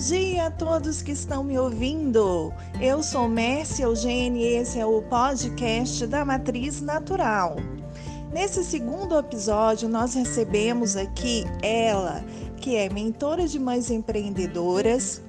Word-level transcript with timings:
dia 0.00 0.46
a 0.46 0.50
todos 0.50 1.02
que 1.02 1.12
estão 1.12 1.44
me 1.44 1.58
ouvindo. 1.58 2.54
Eu 2.80 3.02
sou 3.02 3.28
Mércia 3.28 3.84
Eugênia 3.84 4.48
e 4.48 4.54
esse 4.54 4.78
é 4.78 4.86
o 4.86 5.02
podcast 5.02 6.06
da 6.06 6.24
Matriz 6.24 6.80
Natural. 6.80 7.56
Nesse 8.32 8.64
segundo 8.64 9.18
episódio, 9.18 9.90
nós 9.90 10.14
recebemos 10.14 10.96
aqui 10.96 11.44
ela, 11.62 12.24
que 12.56 12.76
é 12.76 12.88
mentora 12.88 13.46
de 13.46 13.58
mães 13.58 13.90
empreendedoras, 13.90 15.20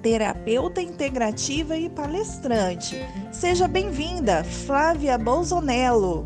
terapeuta 0.00 0.80
integrativa 0.80 1.76
e 1.76 1.88
palestrante. 1.88 2.96
Seja 3.32 3.66
bem-vinda, 3.66 4.44
Flávia 4.44 5.18
Bolsonello. 5.18 6.24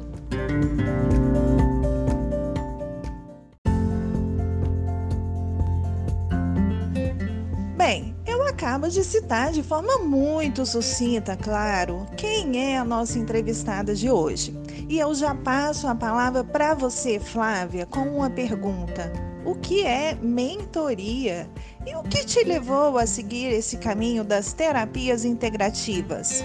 Acabo 8.84 8.88
de 8.88 9.04
citar 9.04 9.50
de 9.50 9.62
forma 9.62 9.98
muito 9.98 10.66
sucinta, 10.66 11.36
claro, 11.36 12.06
quem 12.16 12.72
é 12.72 12.78
a 12.78 12.84
nossa 12.84 13.18
entrevistada 13.18 13.94
de 13.94 14.10
hoje. 14.10 14.54
E 14.88 14.98
eu 14.98 15.14
já 15.14 15.34
passo 15.34 15.86
a 15.86 15.94
palavra 15.94 16.44
para 16.44 16.74
você, 16.74 17.18
Flávia, 17.18 17.86
com 17.86 18.00
uma 18.00 18.28
pergunta: 18.28 19.10
O 19.44 19.54
que 19.54 19.84
é 19.86 20.14
mentoria? 20.14 21.48
E 21.86 21.94
o 21.96 22.02
que 22.02 22.24
te 22.24 22.44
levou 22.44 22.98
a 22.98 23.06
seguir 23.06 23.46
esse 23.46 23.78
caminho 23.78 24.22
das 24.22 24.52
terapias 24.52 25.24
integrativas? 25.24 26.44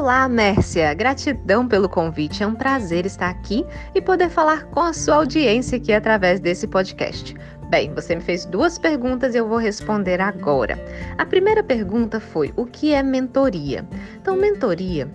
Olá, 0.00 0.26
Mércia! 0.30 0.94
Gratidão 0.94 1.68
pelo 1.68 1.86
convite. 1.86 2.42
É 2.42 2.46
um 2.46 2.54
prazer 2.54 3.04
estar 3.04 3.28
aqui 3.28 3.66
e 3.94 4.00
poder 4.00 4.30
falar 4.30 4.64
com 4.70 4.80
a 4.80 4.94
sua 4.94 5.16
audiência 5.16 5.76
aqui 5.76 5.92
através 5.92 6.40
desse 6.40 6.66
podcast. 6.66 7.34
Bem, 7.68 7.92
você 7.92 8.16
me 8.16 8.22
fez 8.22 8.46
duas 8.46 8.78
perguntas 8.78 9.34
e 9.34 9.38
eu 9.38 9.46
vou 9.46 9.58
responder 9.58 10.18
agora. 10.18 10.78
A 11.18 11.26
primeira 11.26 11.62
pergunta 11.62 12.18
foi: 12.18 12.50
o 12.56 12.64
que 12.64 12.94
é 12.94 13.02
mentoria? 13.02 13.86
Então, 14.18 14.36
mentoria 14.36 15.06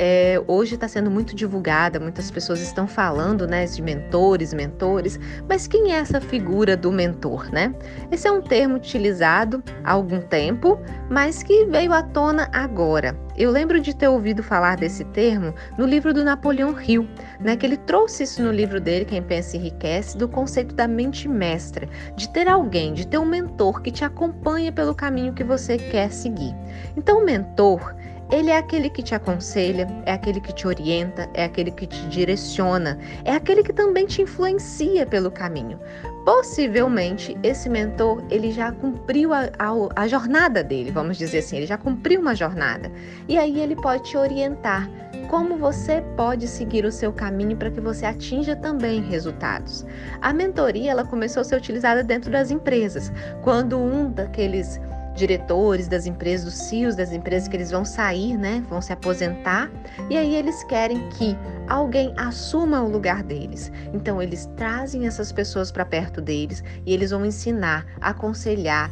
é, 0.00 0.40
hoje 0.46 0.76
está 0.76 0.86
sendo 0.86 1.10
muito 1.10 1.34
divulgada, 1.34 1.98
muitas 1.98 2.30
pessoas 2.30 2.60
estão 2.60 2.86
falando 2.86 3.48
né, 3.48 3.66
de 3.66 3.82
mentores, 3.82 4.54
mentores, 4.54 5.18
mas 5.48 5.66
quem 5.66 5.92
é 5.92 5.96
essa 5.96 6.20
figura 6.20 6.76
do 6.76 6.92
mentor? 6.92 7.50
Né? 7.50 7.74
Esse 8.08 8.28
é 8.28 8.30
um 8.30 8.40
termo 8.40 8.76
utilizado 8.76 9.60
há 9.82 9.90
algum 9.90 10.20
tempo, 10.20 10.78
mas 11.10 11.42
que 11.42 11.64
veio 11.64 11.92
à 11.92 12.00
tona 12.00 12.48
agora. 12.52 13.18
Eu 13.36 13.50
lembro 13.50 13.80
de 13.80 13.94
ter 13.94 14.06
ouvido 14.06 14.42
falar 14.42 14.76
desse 14.76 15.04
termo 15.04 15.52
no 15.76 15.84
livro 15.84 16.14
do 16.14 16.22
Napoleão 16.22 16.80
Hill, 16.80 17.08
né, 17.40 17.56
que 17.56 17.66
ele 17.66 17.76
trouxe 17.76 18.22
isso 18.22 18.40
no 18.40 18.52
livro 18.52 18.80
dele, 18.80 19.04
Quem 19.04 19.22
Pensa 19.22 19.56
Enriquece, 19.56 20.16
do 20.16 20.28
conceito 20.28 20.76
da 20.76 20.86
mente 20.86 21.28
mestra, 21.28 21.88
de 22.14 22.28
ter 22.30 22.48
alguém, 22.48 22.94
de 22.94 23.06
ter 23.06 23.18
um 23.18 23.24
mentor 23.24 23.82
que 23.82 23.90
te 23.90 24.04
acompanha 24.04 24.70
pelo 24.70 24.94
caminho 24.94 25.32
que 25.32 25.42
você 25.42 25.76
quer 25.76 26.12
seguir. 26.12 26.54
Então, 26.96 27.20
o 27.20 27.24
mentor, 27.24 27.94
ele 28.30 28.50
é 28.50 28.58
aquele 28.58 28.90
que 28.90 29.02
te 29.02 29.14
aconselha, 29.14 29.86
é 30.04 30.12
aquele 30.12 30.40
que 30.40 30.52
te 30.52 30.66
orienta, 30.66 31.28
é 31.32 31.44
aquele 31.44 31.70
que 31.70 31.86
te 31.86 32.06
direciona, 32.08 32.98
é 33.24 33.32
aquele 33.32 33.62
que 33.62 33.72
também 33.72 34.06
te 34.06 34.22
influencia 34.22 35.06
pelo 35.06 35.30
caminho. 35.30 35.78
Possivelmente, 36.24 37.38
esse 37.42 37.70
mentor 37.70 38.22
ele 38.30 38.52
já 38.52 38.70
cumpriu 38.70 39.32
a, 39.32 39.48
a, 39.58 40.02
a 40.02 40.06
jornada 40.06 40.62
dele, 40.62 40.90
vamos 40.90 41.16
dizer 41.16 41.38
assim, 41.38 41.56
ele 41.56 41.66
já 41.66 41.78
cumpriu 41.78 42.20
uma 42.20 42.34
jornada. 42.34 42.92
E 43.26 43.38
aí 43.38 43.58
ele 43.58 43.74
pode 43.74 44.04
te 44.04 44.16
orientar 44.16 44.90
como 45.28 45.56
você 45.56 46.02
pode 46.16 46.46
seguir 46.46 46.84
o 46.84 46.92
seu 46.92 47.12
caminho 47.12 47.56
para 47.56 47.70
que 47.70 47.80
você 47.80 48.04
atinja 48.06 48.56
também 48.56 49.02
resultados. 49.02 49.86
A 50.20 50.32
mentoria 50.32 50.90
ela 50.90 51.04
começou 51.04 51.40
a 51.40 51.44
ser 51.44 51.56
utilizada 51.56 52.02
dentro 52.02 52.30
das 52.30 52.50
empresas, 52.50 53.12
quando 53.42 53.78
um 53.78 54.10
daqueles 54.10 54.80
diretores 55.18 55.88
das 55.88 56.06
empresas, 56.06 56.44
dos 56.44 56.54
CEOs 56.54 56.96
das 56.96 57.12
empresas 57.12 57.48
que 57.48 57.56
eles 57.56 57.70
vão 57.70 57.84
sair, 57.84 58.38
né? 58.38 58.64
Vão 58.68 58.80
se 58.80 58.92
aposentar 58.92 59.70
e 60.08 60.16
aí 60.16 60.34
eles 60.34 60.62
querem 60.64 61.08
que 61.10 61.36
alguém 61.66 62.14
assuma 62.16 62.80
o 62.80 62.88
lugar 62.88 63.22
deles. 63.22 63.70
Então 63.92 64.22
eles 64.22 64.48
trazem 64.56 65.06
essas 65.06 65.32
pessoas 65.32 65.70
para 65.70 65.84
perto 65.84 66.20
deles 66.20 66.62
e 66.86 66.94
eles 66.94 67.10
vão 67.10 67.26
ensinar, 67.26 67.84
aconselhar, 68.00 68.90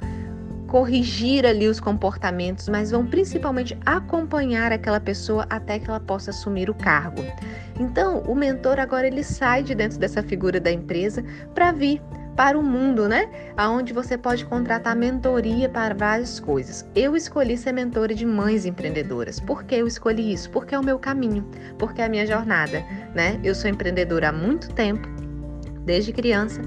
corrigir 0.66 1.46
ali 1.46 1.68
os 1.68 1.78
comportamentos, 1.78 2.68
mas 2.68 2.90
vão 2.90 3.06
principalmente 3.06 3.78
acompanhar 3.86 4.72
aquela 4.72 5.00
pessoa 5.00 5.46
até 5.48 5.78
que 5.78 5.88
ela 5.88 6.00
possa 6.00 6.30
assumir 6.30 6.68
o 6.68 6.74
cargo. 6.74 7.22
Então, 7.78 8.20
o 8.22 8.34
mentor 8.34 8.80
agora 8.80 9.06
ele 9.06 9.22
sai 9.22 9.62
de 9.62 9.74
dentro 9.74 9.98
dessa 9.98 10.22
figura 10.22 10.58
da 10.58 10.72
empresa 10.72 11.24
para 11.54 11.70
vir 11.70 12.02
para 12.36 12.58
o 12.58 12.62
mundo, 12.62 13.08
né? 13.08 13.28
Aonde 13.56 13.92
você 13.92 14.18
pode 14.18 14.44
contratar 14.44 14.94
mentoria 14.94 15.68
para 15.68 15.94
várias 15.94 16.38
coisas. 16.38 16.86
Eu 16.94 17.16
escolhi 17.16 17.56
ser 17.56 17.72
mentora 17.72 18.14
de 18.14 18.26
mães 18.26 18.66
empreendedoras. 18.66 19.40
Por 19.40 19.64
que 19.64 19.74
eu 19.74 19.86
escolhi 19.86 20.34
isso? 20.34 20.50
Porque 20.50 20.74
é 20.74 20.78
o 20.78 20.84
meu 20.84 20.98
caminho, 20.98 21.44
porque 21.78 22.02
é 22.02 22.04
a 22.04 22.08
minha 22.08 22.26
jornada, 22.26 22.84
né? 23.14 23.40
Eu 23.42 23.54
sou 23.54 23.70
empreendedora 23.70 24.28
há 24.28 24.32
muito 24.32 24.72
tempo, 24.74 25.08
desde 25.86 26.12
criança, 26.12 26.60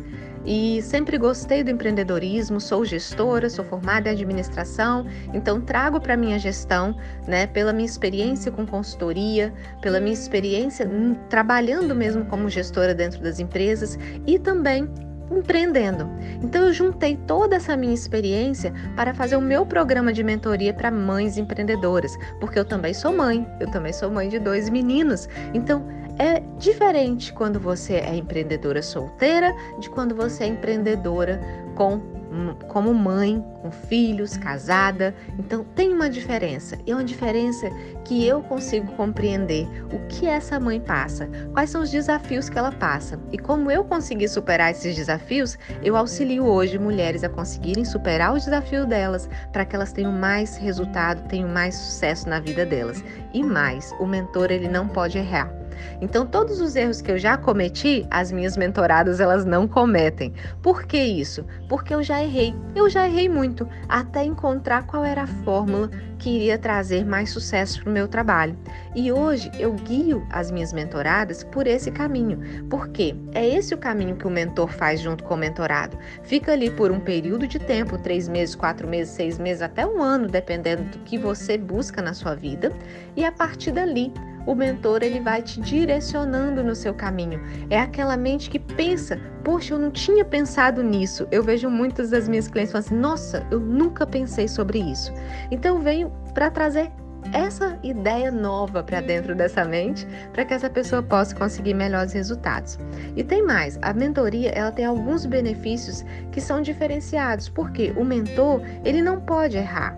e 0.46 0.81
sempre 0.81 1.18
gostei 1.18 1.63
do 1.63 1.69
empreendedorismo, 1.69 2.59
sou 2.59 2.86
gestora, 2.86 3.50
sou 3.50 3.63
formada 3.66 4.09
em 4.09 4.13
administração, 4.13 5.06
então 5.34 5.62
trago 5.62 6.00
para 6.00 6.16
minha 6.16 6.40
gestão, 6.40 6.96
né, 7.28 7.46
pela 7.46 7.74
minha 7.74 7.86
experiência 7.86 8.51
com 8.51 8.66
consultoria, 8.66 9.53
pela 9.81 10.00
minha 10.00 10.13
experiência 10.13 10.88
hum, 10.88 11.13
trabalhando 11.30 11.94
mesmo 11.94 12.25
como 12.25 12.50
gestora 12.50 12.96
dentro 12.96 13.22
das 13.22 13.40
empresas 13.40 14.00
e 14.25 14.40
também 14.40 14.90
empreendendo. 15.32 16.10
Então 16.42 16.66
eu 16.66 16.74
juntei 16.74 17.18
toda 17.28 17.56
essa 17.56 17.76
minha 17.76 17.94
experiência 17.94 18.74
para 18.96 19.14
fazer 19.14 19.36
o 19.36 19.42
meu 19.42 19.66
programa 19.66 20.12
de 20.12 20.24
mentoria 20.24 20.74
para 20.74 20.92
mães 20.92 21.38
empreendedoras, 21.38 22.18
porque 22.40 22.60
eu 22.60 22.66
também 22.66 22.94
sou 22.94 23.16
mãe, 23.16 23.48
eu 23.60 23.70
também 23.70 23.94
sou 23.94 24.10
mãe 24.10 24.30
de 24.30 24.40
dois 24.40 24.70
meninos. 24.70 25.28
Então 25.54 25.86
é 26.18 26.42
diferente 26.58 27.32
quando 27.32 27.60
você 27.60 27.96
é 27.96 28.16
empreendedora 28.16 28.82
solteira 28.82 29.54
de 29.80 29.90
quando 29.90 30.14
você 30.14 30.44
é 30.44 30.48
empreendedora 30.48 31.40
com 31.76 32.20
como 32.68 32.94
mãe, 32.94 33.44
com 33.62 33.72
filhos, 33.72 34.38
casada. 34.38 35.14
Então 35.38 35.64
tem 35.75 35.94
uma 35.94 36.09
diferença. 36.09 36.78
E 36.86 36.92
é 36.92 36.96
uma 36.96 37.03
diferença 37.03 37.70
que 38.06 38.25
eu 38.25 38.42
consigo 38.42 38.92
compreender 38.94 39.68
o 39.94 40.00
que 40.08 40.28
essa 40.28 40.59
mãe 40.59 40.80
passa, 40.80 41.30
quais 41.53 41.69
são 41.69 41.81
os 41.81 41.92
desafios 41.92 42.50
que 42.50 42.58
ela 42.58 42.72
passa. 42.72 43.19
E 43.31 43.38
como 43.38 43.69
eu 43.69 43.84
consegui 43.84 44.28
superar 44.28 44.72
esses 44.72 44.96
desafios, 44.96 45.58
eu 45.84 45.96
auxilio 45.96 46.46
hoje 46.46 46.78
mulheres 46.78 47.24
a 47.24 47.30
conseguirem 47.30 47.86
superar 47.86 48.34
os 48.34 48.46
desafios 48.46 48.86
delas 48.86 49.30
para 49.52 49.66
que 49.66 49.75
elas 49.75 49.94
tenham 49.94 50.12
mais 50.12 50.58
resultado, 50.58 51.28
tenham 51.28 51.50
mais 51.50 51.75
sucesso 51.75 52.28
na 52.28 52.40
vida 52.40 52.66
delas. 52.66 53.03
E 53.34 53.44
mais, 53.44 53.94
o 54.00 54.06
mentor 54.06 54.52
ele 54.52 54.68
não 54.68 54.88
pode 54.88 55.18
errar. 55.18 55.59
Então, 56.02 56.25
todos 56.25 56.59
os 56.62 56.75
erros 56.75 57.02
que 57.02 57.12
eu 57.12 57.18
já 57.18 57.38
cometi, 57.38 58.06
as 58.09 58.31
minhas 58.31 58.58
mentoradas 58.58 59.19
elas 59.19 59.46
não 59.46 59.68
cometem. 59.68 60.34
Por 60.62 60.84
que 60.86 60.98
isso? 60.98 61.46
Porque 61.68 61.94
eu 61.94 62.03
já 62.03 62.22
errei. 62.24 62.53
Eu 62.75 62.90
já 62.90 63.08
errei 63.08 63.30
muito 63.30 63.49
até 63.88 64.24
encontrar 64.24 64.84
qual 64.84 65.04
era 65.04 65.24
a 65.24 65.28
fórmula 65.28 65.90
que 66.18 66.30
iria 66.30 66.58
trazer 66.58 67.06
mais 67.06 67.32
sucesso 67.32 67.82
para 67.82 67.90
o 67.90 67.94
meu 67.94 68.08
trabalho. 68.08 68.58
E 68.96 69.12
hoje 69.12 69.50
eu 69.58 69.74
guio 69.74 70.26
as 70.30 70.52
minhas 70.52 70.74
mentoradas 70.74 71.44
por 71.44 71.66
esse 71.66 71.90
caminho, 71.92 72.40
porque 72.70 73.16
é 73.34 73.48
esse 73.48 73.74
o 73.74 73.78
caminho 73.78 74.16
que 74.16 74.28
o 74.28 74.30
mentor 74.30 74.70
faz 74.70 75.00
junto 75.00 75.24
com 75.24 75.34
o 75.34 75.38
mentorado. 75.38 75.98
Fica 76.24 76.52
ali 76.52 76.70
por 76.70 76.92
um 76.92 77.00
período 77.00 77.48
de 77.48 77.60
tempo, 77.60 77.98
três 77.98 78.28
meses, 78.28 78.56
quatro 78.56 78.88
meses, 78.88 79.14
seis 79.14 79.40
meses, 79.40 79.62
até 79.62 79.86
um 79.86 80.02
ano, 80.02 80.28
dependendo 80.28 80.84
do 80.84 81.00
que 81.00 81.18
você 81.18 81.57
busca 81.57 82.01
na 82.01 82.13
sua 82.13 82.36
vida, 82.36 82.72
e 83.16 83.24
a 83.24 83.31
partir 83.31 83.72
dali 83.72 84.12
o 84.50 84.56
mentor 84.56 85.04
ele 85.04 85.19
vai 85.19 85.44
te 85.44 85.62
direcionando 85.62 86.63
no 86.63 86.74
seu 86.74 86.92
caminho. 86.92 87.40
É 87.69 87.80
aquela 87.80 88.18
mente 88.18 88.50
que 88.50 88.57
pensa, 88.57 89.19
poxa, 89.44 89.75
eu 89.75 89.78
não 89.78 89.92
tinha 89.92 90.25
pensado 90.25 90.81
nisso. 90.81 91.28
Eu 91.31 91.44
vejo 91.44 91.69
muitas 91.69 92.10
das 92.10 92.28
minhas 92.28 92.48
clientes 92.48 92.72
falando 92.72 92.86
assim, 92.88 92.96
nossa, 92.96 93.46
eu 93.51 93.60
nunca 93.60 94.07
pensei 94.07 94.48
sobre 94.48 94.80
isso. 94.80 95.13
Então 95.51 95.78
venho 95.78 96.12
para 96.34 96.50
trazer 96.50 96.92
essa 97.31 97.78
ideia 97.84 98.31
nova 98.31 98.81
para 98.81 99.01
dentro 99.01 99.36
dessa 99.36 99.63
mente, 99.63 100.07
para 100.34 100.44
que 100.44 100.56
essa 100.56 100.68
pessoa 100.68 101.04
possa 101.04 101.36
conseguir 101.36 101.75
melhores 101.75 102.13
resultados. 102.13 102.80
E 103.16 103.24
tem 103.24 103.44
mais, 103.44 103.78
a 103.84 103.94
mentoria 103.94 104.50
ela 104.50 104.72
tem 104.72 104.86
alguns 104.86 105.28
benefícios 105.28 106.04
que 106.31 106.42
são 106.42 106.60
diferenciados, 106.60 107.50
porque 107.50 107.94
o 107.96 108.04
mentor 108.04 108.63
ele 108.84 109.00
não 109.00 109.22
pode 109.22 109.57
errar. 109.57 109.96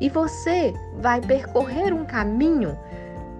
E 0.00 0.08
você 0.08 0.72
vai 1.00 1.20
percorrer 1.20 1.92
um 1.92 2.04
caminho 2.04 2.78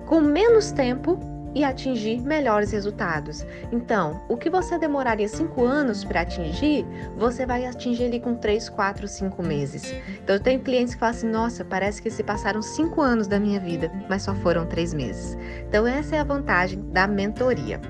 com 0.09 0.23
menos 0.23 0.73
tempo 0.73 1.21
e 1.55 1.63
atingir 1.63 2.21
melhores 2.21 2.73
resultados. 2.73 3.45
Então, 3.71 4.21
o 4.29 4.37
que 4.37 4.49
você 4.49 4.79
demoraria 4.79 5.29
cinco 5.29 5.65
anos 5.65 6.03
para 6.03 6.23
atingir, 6.23 6.87
você 7.17 7.45
vai 7.45 7.67
atingir 7.67 8.05
ali 8.05 8.21
com 8.21 8.35
três, 8.35 8.69
quatro, 8.69 9.07
cinco 9.07 9.43
meses. 9.43 9.95
Então, 10.23 10.37
eu 10.37 10.41
tenho 10.41 10.61
clientes 10.61 10.95
que 10.95 11.01
falam 11.01 11.15
assim: 11.15 11.29
nossa, 11.29 11.65
parece 11.65 12.01
que 12.01 12.11
se 12.11 12.23
passaram 12.23 12.63
cinco 12.63 13.03
anos 13.03 13.27
da 13.27 13.39
minha 13.39 13.61
vida, 13.61 13.93
mas 14.09 14.23
só 14.23 14.35
foram 14.37 14.67
três 14.67 14.95
meses. 14.95 15.37
Então, 15.69 15.87
essa 15.87 16.17
é 16.17 16.21
a 16.21 16.25
vantagem 16.25 16.81
da 16.91 17.07
mentoria. 17.07 17.81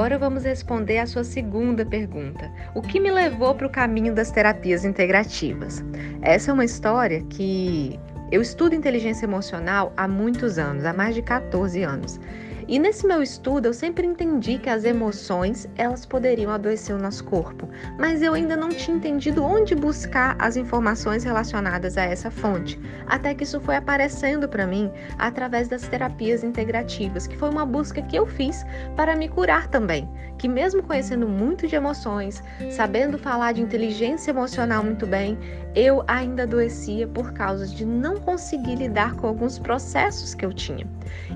Agora 0.00 0.16
vamos 0.16 0.44
responder 0.44 0.96
a 0.96 1.06
sua 1.06 1.22
segunda 1.22 1.84
pergunta. 1.84 2.50
O 2.74 2.80
que 2.80 2.98
me 2.98 3.10
levou 3.10 3.54
para 3.54 3.66
o 3.66 3.70
caminho 3.70 4.14
das 4.14 4.30
terapias 4.30 4.82
integrativas? 4.82 5.84
Essa 6.22 6.50
é 6.50 6.54
uma 6.54 6.64
história 6.64 7.22
que 7.28 8.00
eu 8.32 8.40
estudo 8.40 8.74
inteligência 8.74 9.26
emocional 9.26 9.92
há 9.98 10.08
muitos 10.08 10.58
anos, 10.58 10.86
há 10.86 10.94
mais 10.94 11.14
de 11.14 11.20
14 11.20 11.82
anos. 11.82 12.18
E 12.70 12.78
nesse 12.78 13.04
meu 13.04 13.20
estudo 13.20 13.66
eu 13.66 13.74
sempre 13.74 14.06
entendi 14.06 14.56
que 14.56 14.70
as 14.70 14.84
emoções, 14.84 15.68
elas 15.76 16.06
poderiam 16.06 16.52
adoecer 16.52 16.94
o 16.94 17.02
nosso 17.02 17.24
corpo, 17.24 17.68
mas 17.98 18.22
eu 18.22 18.32
ainda 18.32 18.56
não 18.56 18.68
tinha 18.68 18.96
entendido 18.96 19.42
onde 19.42 19.74
buscar 19.74 20.36
as 20.38 20.56
informações 20.56 21.24
relacionadas 21.24 21.98
a 21.98 22.04
essa 22.04 22.30
fonte, 22.30 22.78
até 23.08 23.34
que 23.34 23.42
isso 23.42 23.60
foi 23.60 23.74
aparecendo 23.74 24.48
para 24.48 24.68
mim 24.68 24.88
através 25.18 25.66
das 25.66 25.88
terapias 25.88 26.44
integrativas, 26.44 27.26
que 27.26 27.36
foi 27.36 27.50
uma 27.50 27.66
busca 27.66 28.02
que 28.02 28.14
eu 28.14 28.24
fiz 28.24 28.64
para 28.94 29.16
me 29.16 29.28
curar 29.28 29.66
também, 29.66 30.08
que 30.38 30.46
mesmo 30.46 30.80
conhecendo 30.80 31.26
muito 31.26 31.66
de 31.66 31.74
emoções, 31.74 32.40
sabendo 32.70 33.18
falar 33.18 33.50
de 33.50 33.62
inteligência 33.62 34.30
emocional 34.30 34.84
muito 34.84 35.08
bem, 35.08 35.36
eu 35.74 36.02
ainda 36.08 36.42
adoecia 36.42 37.06
por 37.06 37.32
causa 37.32 37.66
de 37.66 37.84
não 37.84 38.18
conseguir 38.18 38.76
lidar 38.76 39.14
com 39.16 39.26
alguns 39.26 39.58
processos 39.58 40.34
que 40.34 40.44
eu 40.44 40.52
tinha. 40.52 40.86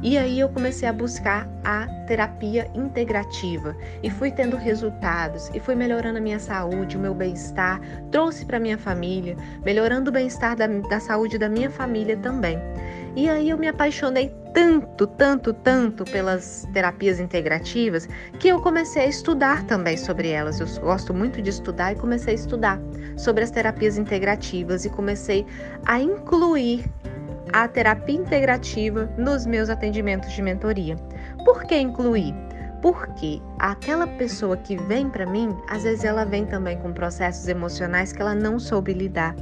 E 0.02 0.18
aí 0.18 0.40
eu 0.40 0.48
comecei 0.48 0.88
a 0.88 0.92
buscar 0.92 1.48
a 1.64 1.86
terapia 2.06 2.70
integrativa 2.74 3.76
e 4.02 4.10
fui 4.10 4.30
tendo 4.30 4.56
resultados 4.56 5.50
e 5.54 5.60
fui 5.60 5.74
melhorando 5.74 6.18
a 6.18 6.20
minha 6.20 6.38
saúde, 6.38 6.96
o 6.96 7.00
meu 7.00 7.14
bem-estar, 7.14 7.80
trouxe 8.10 8.44
para 8.44 8.60
minha 8.60 8.78
família, 8.78 9.36
melhorando 9.64 10.10
o 10.10 10.12
bem-estar 10.12 10.56
da, 10.56 10.66
da 10.66 11.00
saúde 11.00 11.38
da 11.38 11.48
minha 11.48 11.70
família 11.70 12.16
também. 12.16 12.58
E 13.16 13.28
aí 13.28 13.50
eu 13.50 13.56
me 13.56 13.68
apaixonei 13.68 14.34
tanto, 14.52 15.06
tanto, 15.06 15.52
tanto 15.52 16.04
pelas 16.04 16.66
terapias 16.72 17.20
integrativas 17.20 18.08
que 18.40 18.48
eu 18.48 18.60
comecei 18.60 19.04
a 19.04 19.06
estudar 19.06 19.64
também 19.64 19.96
sobre 19.96 20.30
elas. 20.30 20.58
Eu 20.58 20.66
gosto 20.80 21.14
muito 21.14 21.40
de 21.40 21.50
estudar 21.50 21.92
e 21.92 21.96
comecei 21.96 22.32
a 22.32 22.36
estudar 22.36 22.80
sobre 23.16 23.44
as 23.44 23.52
terapias 23.52 23.96
integrativas 23.98 24.84
e 24.84 24.90
comecei 24.90 25.46
a 25.86 26.00
incluir 26.00 26.84
a 27.52 27.68
terapia 27.68 28.16
integrativa 28.16 29.08
nos 29.16 29.46
meus 29.46 29.70
atendimentos 29.70 30.32
de 30.32 30.42
mentoria. 30.42 30.96
Por 31.44 31.62
que 31.64 31.78
incluir? 31.78 32.34
Porque 32.82 33.40
aquela 33.70 34.06
pessoa 34.06 34.58
que 34.58 34.76
vem 34.76 35.08
para 35.08 35.24
mim, 35.24 35.56
às 35.68 35.84
vezes 35.84 36.04
ela 36.04 36.26
vem 36.26 36.44
também 36.44 36.76
com 36.78 36.92
processos 36.92 37.48
emocionais 37.48 38.12
que 38.12 38.20
ela 38.20 38.34
não 38.34 38.58
soube 38.58 38.92
lidar. 38.92 39.34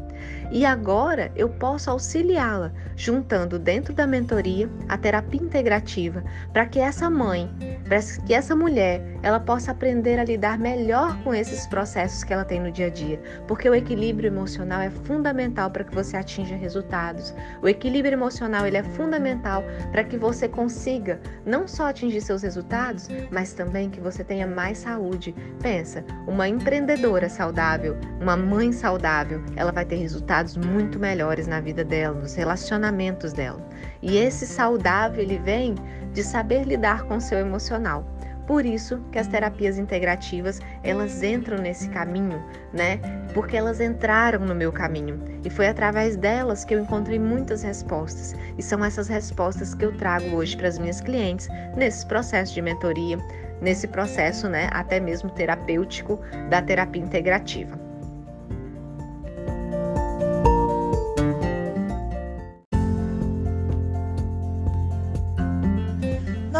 E 0.52 0.64
agora 0.64 1.32
eu 1.34 1.48
posso 1.48 1.90
auxiliá-la, 1.90 2.70
juntando 2.94 3.58
dentro 3.58 3.92
da 3.92 4.06
mentoria 4.06 4.70
a 4.88 4.96
terapia 4.98 5.42
integrativa, 5.42 6.22
para 6.52 6.66
que 6.66 6.78
essa 6.78 7.08
mãe, 7.08 7.50
para 7.84 7.98
que 8.24 8.34
essa 8.34 8.54
mulher, 8.54 9.02
ela 9.22 9.40
possa 9.40 9.70
aprender 9.70 10.20
a 10.20 10.24
lidar 10.24 10.58
melhor 10.58 11.16
com 11.24 11.34
esses 11.34 11.66
processos 11.66 12.22
que 12.22 12.32
ela 12.32 12.44
tem 12.44 12.60
no 12.60 12.70
dia 12.70 12.86
a 12.86 12.90
dia. 12.90 13.20
Porque 13.48 13.69
o 13.69 13.74
equilíbrio 13.74 14.28
emocional 14.28 14.80
é 14.80 14.90
fundamental 14.90 15.70
para 15.70 15.84
que 15.84 15.94
você 15.94 16.16
atinja 16.16 16.54
resultados. 16.54 17.34
O 17.62 17.69
equilíbrio 17.69 18.14
emocional 18.14 18.66
ele 18.66 18.76
é 18.76 18.82
fundamental 18.82 19.64
para 19.90 20.04
que 20.04 20.19
você 20.19 20.48
consiga 20.48 21.20
não 21.46 21.66
só 21.66 21.88
atingir 21.88 22.20
seus 22.20 22.42
resultados, 22.42 23.08
mas 23.30 23.52
também 23.52 23.88
que 23.88 24.00
você 24.00 24.12
tenha 24.25 24.47
mais 24.47 24.79
saúde. 24.79 25.35
Pensa, 25.61 26.05
uma 26.26 26.49
empreendedora 26.49 27.29
saudável, 27.29 27.97
uma 28.20 28.37
mãe 28.37 28.73
saudável, 28.73 29.43
ela 29.56 29.70
vai 29.73 29.85
ter 29.85 29.97
resultados 29.97 30.56
muito 30.56 30.99
melhores 30.99 31.47
na 31.47 31.61
vida 31.61 31.85
dela, 31.85 32.20
nos 32.20 32.35
relacionamentos 32.35 33.32
dela. 33.32 33.67
E 34.03 34.17
esse 34.17 34.47
saudável 34.47 35.23
ele 35.23 35.38
vem 35.38 35.76
de 36.12 36.23
saber 36.23 36.64
lidar 36.64 37.05
com 37.05 37.17
o 37.17 37.20
seu 37.20 37.38
emocional. 37.38 38.05
Por 38.47 38.67
isso 38.67 39.00
que 39.12 39.19
as 39.19 39.29
terapias 39.29 39.79
integrativas, 39.79 40.61
elas 40.83 41.23
entram 41.23 41.59
nesse 41.59 41.89
caminho, 41.89 42.43
né? 42.73 42.99
Porque 43.35 43.56
elas 43.56 43.81
entraram 43.81 44.44
no 44.44 44.55
meu 44.55 44.73
caminho 44.73 45.23
e 45.44 45.50
foi 45.50 45.69
através 45.69 46.17
delas 46.17 46.65
que 46.65 46.75
eu 46.75 46.81
encontrei 46.81 47.19
muitas 47.19 47.62
respostas. 47.62 48.35
E 48.59 48.62
são 48.62 48.85
essas 48.85 49.09
respostas 49.09 49.75
que 49.75 49.85
eu 49.85 49.97
trago 49.97 50.37
hoje 50.37 50.56
para 50.56 50.69
as 50.69 50.79
minhas 50.79 51.00
clientes 51.00 51.49
nesse 51.77 52.05
processo 52.06 52.53
de 52.53 52.62
mentoria, 52.62 53.19
nesse 53.61 53.87
processo, 53.87 54.49
né, 54.49 54.69
até 54.73 54.99
mesmo 54.99 55.31
terapêutico 55.31 56.19
da 56.50 56.61
terapia 56.61 57.03
integrativa. 57.03 57.81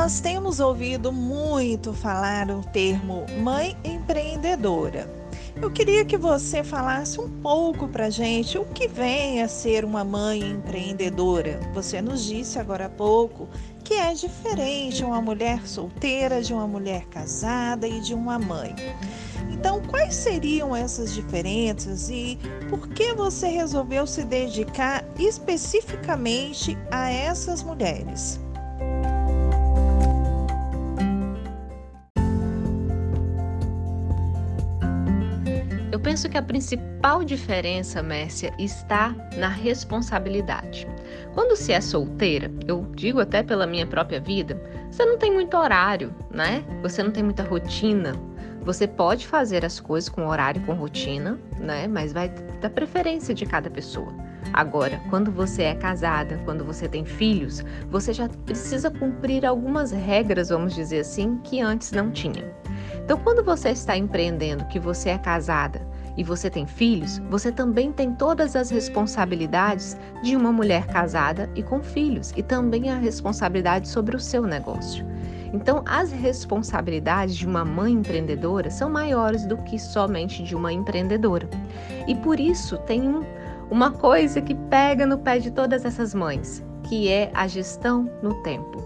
Nós 0.03 0.19
temos 0.19 0.59
ouvido 0.59 1.13
muito 1.13 1.93
falar 1.93 2.51
o 2.51 2.61
termo 2.61 3.25
mãe 3.41 3.77
empreendedora. 3.85 5.09
Eu 5.55 5.71
queria 5.71 6.05
que 6.05 6.17
você 6.17 6.65
falasse 6.65 7.21
um 7.21 7.31
pouco 7.41 7.87
para 7.87 8.11
gente 8.11 8.59
o 8.59 8.65
que 8.65 8.89
vem 8.89 9.43
a 9.43 9.47
ser 9.47 9.85
uma 9.85 10.03
mãe 10.03 10.41
empreendedora. 10.41 11.61
Você 11.73 12.03
nos 12.03 12.25
disse 12.25 12.59
agora 12.59 12.87
há 12.87 12.89
pouco 12.89 13.49
que 13.85 13.95
é 13.95 14.13
diferente 14.13 15.05
uma 15.05 15.23
mulher 15.23 15.69
solteira 15.69 16.43
de 16.43 16.53
uma 16.53 16.67
mulher 16.67 17.07
casada 17.07 17.87
e 17.87 18.01
de 18.01 18.13
uma 18.13 18.41
mãe. 18.41 18.75
Então, 19.53 19.81
quais 19.83 20.17
seriam 20.17 20.75
essas 20.75 21.15
diferenças 21.15 22.11
e 22.11 22.41
por 22.69 22.89
que 22.89 23.15
você 23.15 23.47
resolveu 23.47 24.05
se 24.05 24.25
dedicar 24.25 25.05
especificamente 25.17 26.77
a 26.91 27.09
essas 27.09 27.63
mulheres? 27.63 28.41
Penso 36.03 36.29
que 36.29 36.37
a 36.37 36.43
principal 36.43 37.25
diferença, 37.25 38.03
Mércia, 38.03 38.53
está 38.59 39.15
na 39.37 39.49
responsabilidade. 39.49 40.87
Quando 41.33 41.57
se 41.57 41.73
é 41.73 41.81
solteira, 41.81 42.51
eu 42.67 42.87
digo 42.95 43.21
até 43.21 43.43
pela 43.43 43.67
minha 43.67 43.87
própria 43.87 44.21
vida, 44.21 44.61
você 44.91 45.05
não 45.05 45.17
tem 45.17 45.33
muito 45.33 45.57
horário, 45.57 46.15
né? 46.31 46.65
Você 46.83 47.03
não 47.03 47.11
tem 47.11 47.23
muita 47.23 47.43
rotina. 47.43 48.15
Você 48.63 48.87
pode 48.87 49.27
fazer 49.27 49.65
as 49.65 49.81
coisas 49.81 50.09
com 50.09 50.27
horário, 50.27 50.63
com 50.63 50.75
rotina, 50.75 51.39
né? 51.59 51.89
Mas 51.89 52.13
vai 52.13 52.29
da 52.61 52.71
preferência 52.71 53.35
de 53.35 53.47
cada 53.47 53.71
pessoa. 53.71 54.13
Agora, 54.53 55.01
quando 55.09 55.31
você 55.31 55.63
é 55.63 55.75
casada, 55.75 56.41
quando 56.45 56.65
você 56.65 56.89
tem 56.89 57.05
filhos, 57.05 57.65
você 57.89 58.13
já 58.13 58.29
precisa 58.29 58.91
cumprir 58.91 59.47
algumas 59.47 59.93
regras, 59.93 60.51
vamos 60.51 60.75
dizer 60.75 61.01
assim, 61.01 61.39
que 61.39 61.61
antes 61.61 61.93
não 61.93 62.11
tinha. 62.11 62.53
Então, 63.05 63.19
quando 63.19 63.43
você 63.43 63.71
está 63.71 63.97
empreendendo, 63.97 64.65
que 64.67 64.79
você 64.79 65.11
é 65.11 65.19
casada, 65.19 65.87
e 66.17 66.25
você 66.25 66.51
tem 66.51 66.67
filhos, 66.67 67.19
você 67.31 67.51
também 67.51 67.93
tem 67.93 68.15
todas 68.15 68.55
as 68.55 68.71
responsabilidades 68.71 69.97
de 70.23 70.37
uma 70.37 70.53
mulher 70.53 70.87
casada 70.87 71.49
e 71.55 71.63
com 71.63 71.83
filhos, 71.83 72.33
e 72.37 72.43
também 72.43 72.91
a 72.91 72.97
responsabilidade 72.97 73.89
sobre 73.89 74.17
o 74.17 74.21
seu 74.21 74.43
negócio. 74.43 75.07
Então, 75.53 75.83
as 75.87 76.11
responsabilidades 76.11 77.37
de 77.37 77.47
uma 77.47 77.65
mãe 77.65 77.93
empreendedora 77.93 78.71
são 78.71 78.89
maiores 78.89 79.45
do 79.45 79.59
que 79.59 79.79
somente 79.79 80.43
de 80.43 80.55
uma 80.55 80.73
empreendedora. 80.73 81.49
E 82.09 82.15
por 82.15 82.41
isso 82.41 82.79
tem 82.79 83.03
um, 83.03 83.23
uma 83.71 83.91
coisa 83.91 84.41
que 84.41 84.55
pega 84.55 85.05
no 85.05 85.19
pé 85.19 85.39
de 85.39 85.51
todas 85.51 85.85
essas 85.85 86.15
mães, 86.15 86.65
que 86.85 87.09
é 87.09 87.31
a 87.35 87.47
gestão 87.47 88.11
no 88.23 88.43
tempo. 88.43 88.83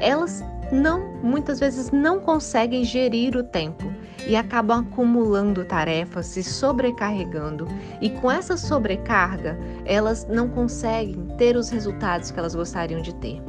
Elas 0.00 0.44
não, 0.72 1.08
muitas 1.22 1.60
vezes 1.60 1.90
não 1.92 2.20
conseguem 2.20 2.84
gerir 2.84 3.36
o 3.36 3.42
tempo 3.42 3.90
e 4.26 4.36
acabam 4.36 4.80
acumulando 4.80 5.64
tarefas, 5.64 6.26
se 6.26 6.42
sobrecarregando, 6.42 7.66
e 8.00 8.10
com 8.10 8.30
essa 8.30 8.56
sobrecarga, 8.56 9.58
elas 9.84 10.26
não 10.28 10.48
conseguem 10.48 11.26
ter 11.36 11.56
os 11.56 11.70
resultados 11.70 12.30
que 12.30 12.38
elas 12.38 12.54
gostariam 12.54 13.00
de 13.00 13.14
ter. 13.14 13.42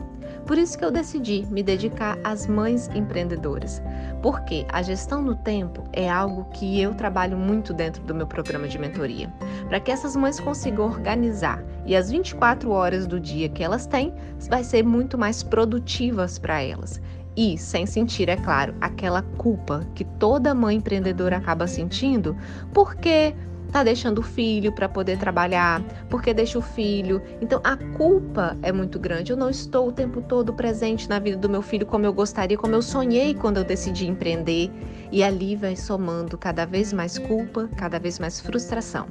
Por 0.49 0.57
isso 0.57 0.79
que 0.79 0.83
eu 0.83 0.89
decidi 0.89 1.45
me 1.51 1.61
dedicar 1.61 2.17
às 2.23 2.47
mães 2.47 2.89
empreendedoras, 2.95 3.83
porque 4.19 4.65
a 4.69 4.81
gestão 4.81 5.23
do 5.23 5.35
tempo 5.35 5.83
é 5.93 6.09
algo 6.09 6.45
que 6.45 6.81
eu 6.81 6.95
trabalho 6.95 7.37
muito 7.37 7.71
dentro 7.71 8.03
do 8.03 8.15
meu 8.15 8.25
programa 8.25 8.67
de 8.67 8.79
mentoria, 8.79 9.31
para 9.67 9.79
que 9.79 9.91
essas 9.91 10.15
mães 10.15 10.39
consigam 10.39 10.85
organizar 10.85 11.63
e 11.85 11.95
as 11.95 12.09
24 12.09 12.71
horas 12.71 13.05
do 13.05 13.19
dia 13.19 13.47
que 13.47 13.63
elas 13.63 13.85
têm 13.85 14.11
vai 14.49 14.63
ser 14.63 14.83
muito 14.83 15.19
mais 15.19 15.43
produtivas 15.43 16.39
para 16.39 16.61
elas 16.63 16.99
e 17.39 17.57
sem 17.57 17.85
sentir, 17.85 18.27
é 18.27 18.35
claro, 18.35 18.75
aquela 18.81 19.21
culpa 19.21 19.87
que 19.95 20.03
toda 20.03 20.53
mãe 20.53 20.75
empreendedora 20.75 21.37
acaba 21.37 21.67
sentindo, 21.67 22.35
porque 22.73 23.33
tá 23.71 23.81
deixando 23.81 24.19
o 24.19 24.21
filho 24.21 24.73
para 24.73 24.89
poder 24.89 25.17
trabalhar, 25.17 25.81
porque 26.09 26.33
deixa 26.33 26.59
o 26.59 26.61
filho. 26.61 27.21
Então 27.39 27.61
a 27.63 27.77
culpa 27.95 28.57
é 28.61 28.73
muito 28.73 28.99
grande. 28.99 29.31
Eu 29.31 29.37
não 29.37 29.49
estou 29.49 29.87
o 29.87 29.91
tempo 29.93 30.21
todo 30.21 30.53
presente 30.53 31.07
na 31.07 31.17
vida 31.17 31.37
do 31.37 31.47
meu 31.47 31.61
filho 31.61 31.85
como 31.85 32.05
eu 32.05 32.11
gostaria, 32.11 32.57
como 32.57 32.75
eu 32.75 32.81
sonhei 32.81 33.33
quando 33.33 33.55
eu 33.55 33.63
decidi 33.63 34.05
empreender. 34.05 34.69
E 35.09 35.23
ali 35.23 35.55
vai 35.55 35.77
somando 35.77 36.37
cada 36.37 36.65
vez 36.65 36.91
mais 36.91 37.17
culpa, 37.17 37.69
cada 37.77 37.99
vez 37.99 38.19
mais 38.19 38.41
frustração. 38.41 39.07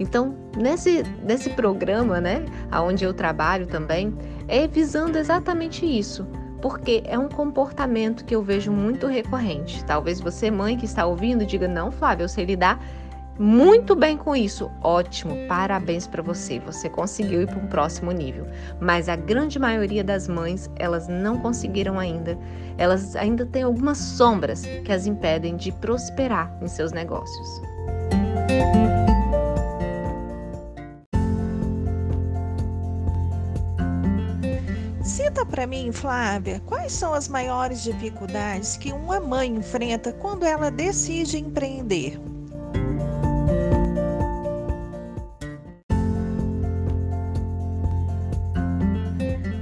Então, 0.00 0.34
nesse, 0.56 1.04
nesse 1.22 1.50
programa, 1.50 2.20
né, 2.20 2.44
onde 2.72 3.04
eu 3.04 3.14
trabalho 3.14 3.68
também, 3.68 4.12
é 4.48 4.66
visando 4.66 5.16
exatamente 5.16 5.86
isso 5.86 6.26
porque 6.60 7.02
é 7.06 7.18
um 7.18 7.28
comportamento 7.28 8.24
que 8.24 8.34
eu 8.34 8.42
vejo 8.42 8.70
muito 8.70 9.06
recorrente. 9.06 9.84
Talvez 9.84 10.20
você, 10.20 10.50
mãe 10.50 10.76
que 10.76 10.84
está 10.84 11.06
ouvindo, 11.06 11.46
diga: 11.46 11.68
Não, 11.68 11.90
Flávia, 11.90 12.24
eu 12.24 12.28
sei 12.28 12.44
lidar 12.44 12.80
muito 13.38 13.94
bem 13.94 14.16
com 14.16 14.34
isso. 14.34 14.68
Ótimo, 14.82 15.46
parabéns 15.46 16.06
para 16.08 16.22
você. 16.22 16.58
Você 16.58 16.88
conseguiu 16.88 17.42
ir 17.42 17.46
para 17.46 17.58
um 17.58 17.68
próximo 17.68 18.10
nível. 18.10 18.46
Mas 18.80 19.08
a 19.08 19.14
grande 19.14 19.58
maioria 19.58 20.02
das 20.02 20.26
mães, 20.26 20.68
elas 20.76 21.06
não 21.06 21.38
conseguiram 21.38 21.98
ainda. 21.98 22.36
Elas 22.76 23.14
ainda 23.14 23.46
têm 23.46 23.62
algumas 23.62 23.98
sombras 23.98 24.64
que 24.84 24.92
as 24.92 25.06
impedem 25.06 25.56
de 25.56 25.70
prosperar 25.70 26.52
em 26.60 26.66
seus 26.66 26.90
negócios. 26.90 27.62
Cita 35.08 35.46
para 35.46 35.66
mim, 35.66 35.90
Flávia, 35.90 36.60
quais 36.66 36.92
são 36.92 37.14
as 37.14 37.28
maiores 37.28 37.82
dificuldades 37.82 38.76
que 38.76 38.92
uma 38.92 39.18
mãe 39.18 39.56
enfrenta 39.56 40.12
quando 40.12 40.44
ela 40.44 40.70
decide 40.70 41.38
empreender? 41.38 42.20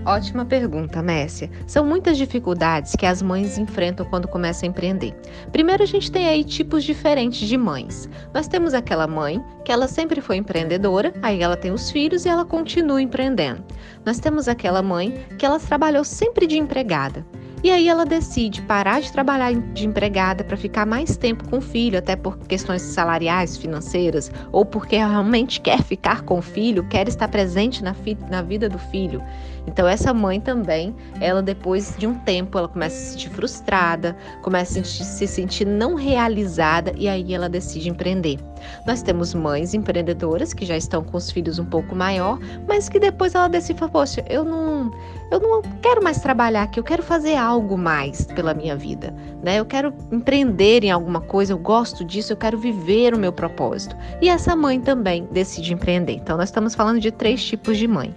Ótima 0.07 0.45
pergunta, 0.45 1.03
Messia. 1.03 1.51
São 1.67 1.85
muitas 1.85 2.17
dificuldades 2.17 2.95
que 2.95 3.05
as 3.05 3.21
mães 3.21 3.59
enfrentam 3.59 4.07
quando 4.07 4.29
começam 4.29 4.69
a 4.69 4.71
empreender. 4.71 5.13
Primeiro, 5.51 5.83
a 5.83 5.87
gente 5.87 6.13
tem 6.13 6.29
aí 6.29 6.45
tipos 6.45 6.85
diferentes 6.85 7.49
de 7.49 7.57
mães. 7.59 8.09
Nós 8.33 8.47
temos 8.47 8.73
aquela 8.73 9.09
mãe 9.09 9.45
que 9.65 9.73
ela 9.73 9.89
sempre 9.89 10.21
foi 10.21 10.37
empreendedora, 10.37 11.13
aí 11.21 11.43
ela 11.43 11.57
tem 11.57 11.73
os 11.73 11.91
filhos 11.91 12.25
e 12.25 12.29
ela 12.29 12.45
continua 12.45 13.03
empreendendo. 13.03 13.65
Nós 14.05 14.21
temos 14.21 14.47
aquela 14.47 14.81
mãe 14.81 15.27
que 15.37 15.45
ela 15.45 15.59
trabalhou 15.59 16.05
sempre 16.05 16.47
de 16.47 16.57
empregada. 16.57 17.27
E 17.63 17.71
aí 17.71 17.89
ela 17.89 18.05
decide 18.05 18.61
parar 18.63 19.01
de 19.01 19.11
trabalhar 19.11 19.53
de 19.55 19.87
empregada 19.87 20.45
para 20.45 20.57
ficar 20.57 20.87
mais 20.87 21.17
tempo 21.17 21.49
com 21.49 21.59
o 21.59 21.61
filho, 21.61 21.99
até 21.99 22.15
por 22.15 22.39
questões 22.39 22.83
salariais, 22.83 23.57
financeiras, 23.57 24.31
ou 24.53 24.65
porque 24.65 24.97
realmente 24.97 25.61
quer 25.61 25.83
ficar 25.83 26.23
com 26.23 26.39
o 26.39 26.43
filho, 26.43 26.87
quer 26.89 27.09
estar 27.09 27.29
presente 27.29 27.83
na, 27.83 27.95
na 28.29 28.43
vida 28.43 28.69
do 28.69 28.79
filho. 28.79 29.23
Então 29.67 29.89
essa 29.89 30.15
mãe 30.15 30.41
também, 30.41 30.95
ela 31.21 31.43
depois 31.43 31.95
de 31.99 32.07
um 32.07 32.15
tempo, 32.15 32.59
ela 32.59 32.69
começa 32.69 32.95
a 32.95 33.01
se 33.01 33.13
sentir 33.13 33.31
frustrada, 33.31 34.17
começa 34.43 34.81
a 34.81 34.85
se 34.85 35.27
sentir 35.27 35.67
não 35.67 35.95
realizada 35.95 36.93
e 36.97 37.09
aí 37.09 37.35
ela 37.35 37.49
decide 37.49 37.89
empreender. 37.89 38.39
Nós 38.87 39.03
temos 39.03 39.35
mães 39.35 39.75
empreendedoras 39.75 40.53
que 40.53 40.65
já 40.65 40.77
estão 40.77 41.03
com 41.03 41.17
os 41.17 41.31
filhos 41.31 41.59
um 41.59 41.65
pouco 41.65 41.95
maior, 41.95 42.39
mas 42.67 42.89
que 42.89 42.99
depois 42.99 43.35
ela 43.35 43.49
decide, 43.49 43.81
poxa, 43.91 44.25
eu 44.29 44.45
não, 44.45 44.91
eu 45.31 45.41
não 45.41 45.63
quero 45.83 46.03
mais 46.03 46.21
trabalhar 46.21 46.63
aqui, 46.63 46.79
eu 46.79 46.85
quero 46.85 47.03
fazer 47.03 47.37
algo 47.37 47.77
mais 47.77 48.27
pela 48.27 48.55
minha 48.55 48.77
vida, 48.77 49.15
né? 49.43 49.59
Eu 49.59 49.65
quero 49.65 49.93
empreender 50.11 50.85
em 50.85 50.91
alguma 50.91 51.21
coisa, 51.21 51.53
eu 51.53 51.59
gosto 51.59 52.05
disso, 52.05 52.33
eu 52.33 52.37
quero 52.37 52.59
viver 52.59 53.15
o 53.15 53.19
meu 53.19 53.33
propósito. 53.33 53.97
E 54.21 54.29
essa 54.29 54.55
mãe 54.55 54.81
também 54.81 55.29
decide 55.31 55.73
empreender. 55.73 56.15
Então 56.15 56.37
nós 56.37 56.49
estamos 56.49 56.75
falando 56.75 57.01
de 57.01 57.11
três 57.11 57.45
tipos 57.45 57.77
de 57.77 57.87
mãe. 57.87 58.15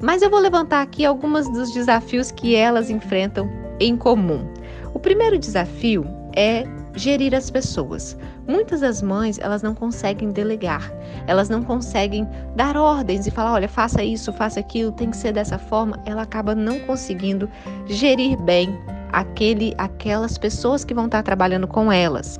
Mas 0.00 0.22
eu 0.22 0.30
vou 0.30 0.40
levantar 0.40 0.82
aqui 0.82 1.04
alguns 1.04 1.48
dos 1.48 1.72
desafios 1.72 2.30
que 2.30 2.54
elas 2.54 2.90
enfrentam 2.90 3.50
em 3.80 3.96
comum. 3.96 4.46
O 4.92 4.98
primeiro 4.98 5.38
desafio 5.38 6.06
é 6.34 6.64
gerir 6.94 7.34
as 7.34 7.50
pessoas. 7.50 8.16
Muitas 8.48 8.80
das 8.80 9.02
mães, 9.02 9.38
elas 9.40 9.62
não 9.62 9.74
conseguem 9.74 10.30
delegar, 10.30 10.92
elas 11.26 11.48
não 11.48 11.62
conseguem 11.62 12.28
dar 12.54 12.76
ordens 12.76 13.26
e 13.26 13.30
falar, 13.30 13.52
olha, 13.52 13.68
faça 13.68 14.04
isso, 14.04 14.32
faça 14.32 14.60
aquilo, 14.60 14.92
tem 14.92 15.10
que 15.10 15.16
ser 15.16 15.32
dessa 15.32 15.58
forma. 15.58 16.00
Ela 16.06 16.22
acaba 16.22 16.54
não 16.54 16.78
conseguindo 16.80 17.48
gerir 17.86 18.40
bem 18.42 18.78
aquele, 19.12 19.74
aquelas 19.78 20.38
pessoas 20.38 20.84
que 20.84 20.94
vão 20.94 21.06
estar 21.06 21.22
trabalhando 21.22 21.66
com 21.66 21.90
elas. 21.90 22.38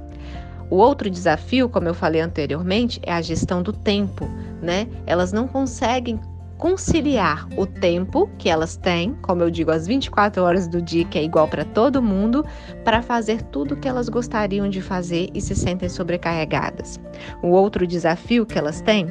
O 0.70 0.76
outro 0.76 1.08
desafio, 1.08 1.68
como 1.68 1.88
eu 1.88 1.94
falei 1.94 2.20
anteriormente, 2.20 3.00
é 3.02 3.12
a 3.12 3.22
gestão 3.22 3.62
do 3.62 3.72
tempo, 3.72 4.28
né? 4.60 4.88
Elas 5.06 5.32
não 5.32 5.46
conseguem 5.46 6.20
conciliar 6.58 7.46
o 7.56 7.66
tempo 7.66 8.30
que 8.38 8.48
elas 8.48 8.76
têm, 8.76 9.14
como 9.22 9.42
eu 9.42 9.50
digo, 9.50 9.70
as 9.70 9.86
24 9.86 10.42
horas 10.42 10.66
do 10.66 10.80
dia, 10.80 11.04
que 11.04 11.18
é 11.18 11.22
igual 11.22 11.48
para 11.48 11.64
todo 11.64 12.02
mundo, 12.02 12.44
para 12.84 13.02
fazer 13.02 13.42
tudo 13.42 13.74
o 13.74 13.76
que 13.76 13.88
elas 13.88 14.08
gostariam 14.08 14.68
de 14.68 14.80
fazer 14.80 15.28
e 15.34 15.40
se 15.40 15.54
sentem 15.54 15.88
sobrecarregadas. 15.88 16.98
O 17.42 17.48
outro 17.48 17.86
desafio 17.86 18.46
que 18.46 18.58
elas 18.58 18.80
têm 18.80 19.06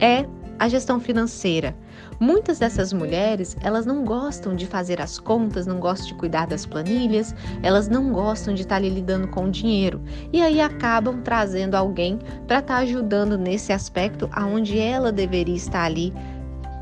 é 0.00 0.26
a 0.58 0.68
gestão 0.68 0.98
financeira. 0.98 1.76
Muitas 2.18 2.58
dessas 2.58 2.92
mulheres, 2.92 3.56
elas 3.60 3.84
não 3.84 4.04
gostam 4.04 4.56
de 4.56 4.66
fazer 4.66 5.00
as 5.00 5.18
contas, 5.18 5.66
não 5.66 5.78
gostam 5.78 6.08
de 6.08 6.14
cuidar 6.14 6.46
das 6.46 6.64
planilhas, 6.64 7.34
elas 7.62 7.88
não 7.88 8.10
gostam 8.10 8.54
de 8.54 8.62
estar 8.62 8.76
ali 8.76 8.88
lidando 8.88 9.28
com 9.28 9.44
o 9.44 9.50
dinheiro. 9.50 10.00
E 10.32 10.40
aí 10.40 10.60
acabam 10.60 11.20
trazendo 11.22 11.74
alguém 11.74 12.18
para 12.46 12.60
estar 12.60 12.76
tá 12.76 12.80
ajudando 12.80 13.36
nesse 13.36 13.72
aspecto 13.72 14.28
aonde 14.32 14.78
ela 14.78 15.12
deveria 15.12 15.56
estar 15.56 15.84
ali 15.84 16.12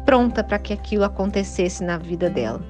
pronta 0.05 0.45
para 0.45 0.59
que 0.59 0.73
aquilo 0.73 1.05
acontecesse 1.05 1.83
na 1.83 1.99
vida 1.99 2.31
dela. 2.31 2.61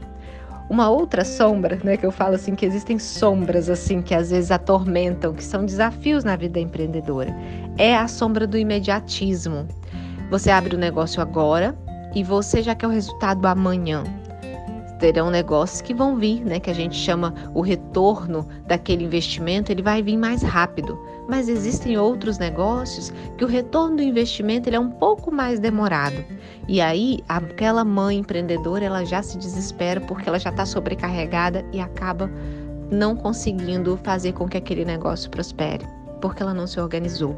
Uma 0.70 0.88
outra 0.88 1.24
sombra, 1.24 1.78
né, 1.84 1.96
que 1.96 2.06
eu 2.06 2.10
falo 2.10 2.36
assim 2.36 2.54
que 2.54 2.64
existem 2.64 2.98
sombras 2.98 3.68
assim 3.68 4.00
que 4.00 4.14
às 4.14 4.30
vezes 4.30 4.50
atormentam, 4.50 5.34
que 5.34 5.44
são 5.44 5.64
desafios 5.64 6.24
na 6.24 6.36
vida 6.36 6.58
empreendedora, 6.58 7.34
é 7.76 7.94
a 7.94 8.08
sombra 8.08 8.46
do 8.46 8.56
imediatismo. 8.56 9.68
Você 10.30 10.50
abre 10.50 10.74
o 10.74 10.78
negócio 10.78 11.20
agora 11.20 11.76
e 12.14 12.24
você 12.24 12.62
já 12.62 12.74
quer 12.74 12.86
o 12.86 12.90
resultado 12.90 13.44
amanhã 13.46 14.04
terão 15.04 15.30
negócios 15.30 15.82
que 15.82 15.92
vão 15.92 16.16
vir, 16.16 16.42
né, 16.46 16.58
que 16.58 16.70
a 16.70 16.74
gente 16.74 16.96
chama 16.96 17.34
o 17.52 17.60
retorno 17.60 18.48
daquele 18.66 19.04
investimento, 19.04 19.70
ele 19.70 19.82
vai 19.82 20.02
vir 20.02 20.16
mais 20.16 20.42
rápido. 20.42 20.98
Mas 21.28 21.46
existem 21.46 21.98
outros 21.98 22.38
negócios 22.38 23.12
que 23.36 23.44
o 23.44 23.46
retorno 23.46 23.96
do 23.96 24.02
investimento 24.02 24.66
ele 24.66 24.76
é 24.76 24.80
um 24.80 24.88
pouco 24.88 25.30
mais 25.30 25.60
demorado. 25.60 26.24
E 26.66 26.80
aí, 26.80 27.22
aquela 27.28 27.84
mãe 27.84 28.16
empreendedora, 28.16 28.82
ela 28.82 29.04
já 29.04 29.22
se 29.22 29.36
desespera 29.36 30.00
porque 30.00 30.26
ela 30.26 30.38
já 30.38 30.48
está 30.48 30.64
sobrecarregada 30.64 31.62
e 31.70 31.80
acaba 31.80 32.30
não 32.90 33.14
conseguindo 33.14 33.98
fazer 34.02 34.32
com 34.32 34.48
que 34.48 34.56
aquele 34.56 34.86
negócio 34.86 35.30
prospere, 35.30 35.86
porque 36.22 36.42
ela 36.42 36.54
não 36.54 36.66
se 36.66 36.80
organizou. 36.80 37.36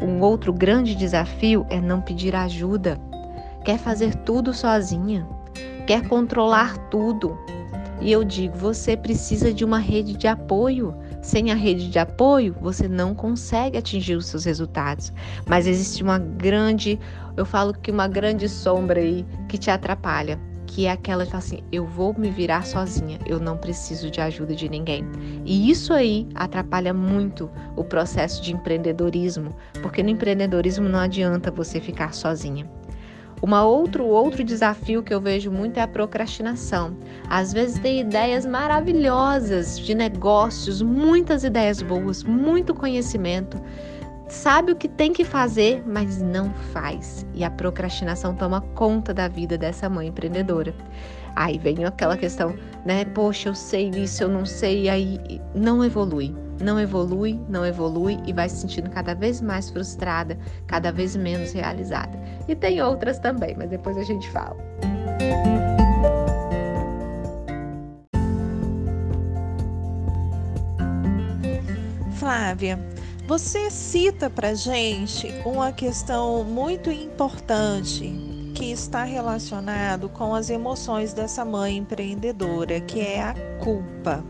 Um 0.00 0.20
outro 0.20 0.52
grande 0.52 0.94
desafio 0.94 1.66
é 1.70 1.80
não 1.80 2.00
pedir 2.00 2.36
ajuda. 2.36 3.00
Quer 3.64 3.78
fazer 3.78 4.14
tudo 4.14 4.54
sozinha, 4.54 5.26
quer 5.88 6.06
controlar 6.06 6.76
tudo. 6.90 7.34
E 7.98 8.12
eu 8.12 8.22
digo, 8.22 8.54
você 8.58 8.94
precisa 8.94 9.54
de 9.54 9.64
uma 9.64 9.78
rede 9.78 10.18
de 10.18 10.28
apoio. 10.28 10.94
Sem 11.22 11.50
a 11.50 11.54
rede 11.54 11.88
de 11.88 11.98
apoio, 11.98 12.54
você 12.60 12.86
não 12.86 13.14
consegue 13.14 13.78
atingir 13.78 14.14
os 14.14 14.26
seus 14.26 14.44
resultados. 14.44 15.10
Mas 15.46 15.66
existe 15.66 16.02
uma 16.02 16.18
grande, 16.18 17.00
eu 17.38 17.46
falo 17.46 17.72
que 17.72 17.90
uma 17.90 18.06
grande 18.06 18.50
sombra 18.50 19.00
aí 19.00 19.24
que 19.48 19.56
te 19.56 19.70
atrapalha, 19.70 20.38
que 20.66 20.84
é 20.84 20.92
aquela 20.92 21.24
que 21.24 21.30
fala 21.30 21.42
assim: 21.42 21.60
eu 21.72 21.86
vou 21.86 22.14
me 22.16 22.30
virar 22.30 22.66
sozinha, 22.66 23.18
eu 23.24 23.40
não 23.40 23.56
preciso 23.56 24.10
de 24.10 24.20
ajuda 24.20 24.54
de 24.54 24.68
ninguém. 24.68 25.04
E 25.46 25.70
isso 25.70 25.94
aí 25.94 26.28
atrapalha 26.34 26.92
muito 26.92 27.50
o 27.76 27.82
processo 27.82 28.42
de 28.42 28.52
empreendedorismo, 28.52 29.56
porque 29.82 30.02
no 30.02 30.10
empreendedorismo 30.10 30.86
não 30.86 30.98
adianta 30.98 31.50
você 31.50 31.80
ficar 31.80 32.12
sozinha. 32.12 32.77
Uma 33.40 33.64
outro 33.64 34.04
outro 34.04 34.42
desafio 34.42 35.02
que 35.02 35.14
eu 35.14 35.20
vejo 35.20 35.50
muito 35.50 35.78
é 35.78 35.82
a 35.82 35.88
procrastinação. 35.88 36.96
Às 37.28 37.52
vezes 37.52 37.78
tem 37.78 38.00
ideias 38.00 38.44
maravilhosas 38.44 39.78
de 39.78 39.94
negócios, 39.94 40.82
muitas 40.82 41.44
ideias 41.44 41.80
boas, 41.80 42.24
muito 42.24 42.74
conhecimento, 42.74 43.60
sabe 44.28 44.72
o 44.72 44.76
que 44.76 44.88
tem 44.88 45.12
que 45.12 45.24
fazer, 45.24 45.82
mas 45.86 46.20
não 46.20 46.52
faz. 46.72 47.24
E 47.34 47.44
a 47.44 47.50
procrastinação 47.50 48.34
toma 48.34 48.60
conta 48.60 49.14
da 49.14 49.28
vida 49.28 49.56
dessa 49.56 49.88
mãe 49.88 50.08
empreendedora. 50.08 50.74
Aí 51.36 51.58
vem 51.58 51.84
aquela 51.84 52.16
questão, 52.16 52.54
né? 52.84 53.04
Poxa, 53.04 53.50
eu 53.50 53.54
sei 53.54 53.90
isso, 53.90 54.24
eu 54.24 54.28
não 54.28 54.44
sei, 54.44 54.88
aí 54.88 55.40
não 55.54 55.84
evolui 55.84 56.34
não 56.60 56.78
evolui, 56.78 57.40
não 57.48 57.64
evolui 57.64 58.18
e 58.26 58.32
vai 58.32 58.48
se 58.48 58.56
sentindo 58.56 58.90
cada 58.90 59.14
vez 59.14 59.40
mais 59.40 59.70
frustrada, 59.70 60.38
cada 60.66 60.90
vez 60.90 61.14
menos 61.16 61.52
realizada. 61.52 62.18
E 62.46 62.54
tem 62.54 62.82
outras 62.82 63.18
também, 63.18 63.54
mas 63.56 63.70
depois 63.70 63.96
a 63.96 64.02
gente 64.02 64.28
fala. 64.30 64.56
Flávia, 72.12 72.78
você 73.26 73.70
cita 73.70 74.28
para 74.28 74.54
gente 74.54 75.32
uma 75.44 75.72
questão 75.72 76.42
muito 76.44 76.90
importante 76.90 78.12
que 78.54 78.72
está 78.72 79.04
relacionado 79.04 80.08
com 80.08 80.34
as 80.34 80.50
emoções 80.50 81.12
dessa 81.12 81.44
mãe 81.44 81.76
empreendedora, 81.76 82.80
que 82.80 83.00
é 83.00 83.22
a 83.22 83.34
culpa. 83.62 84.24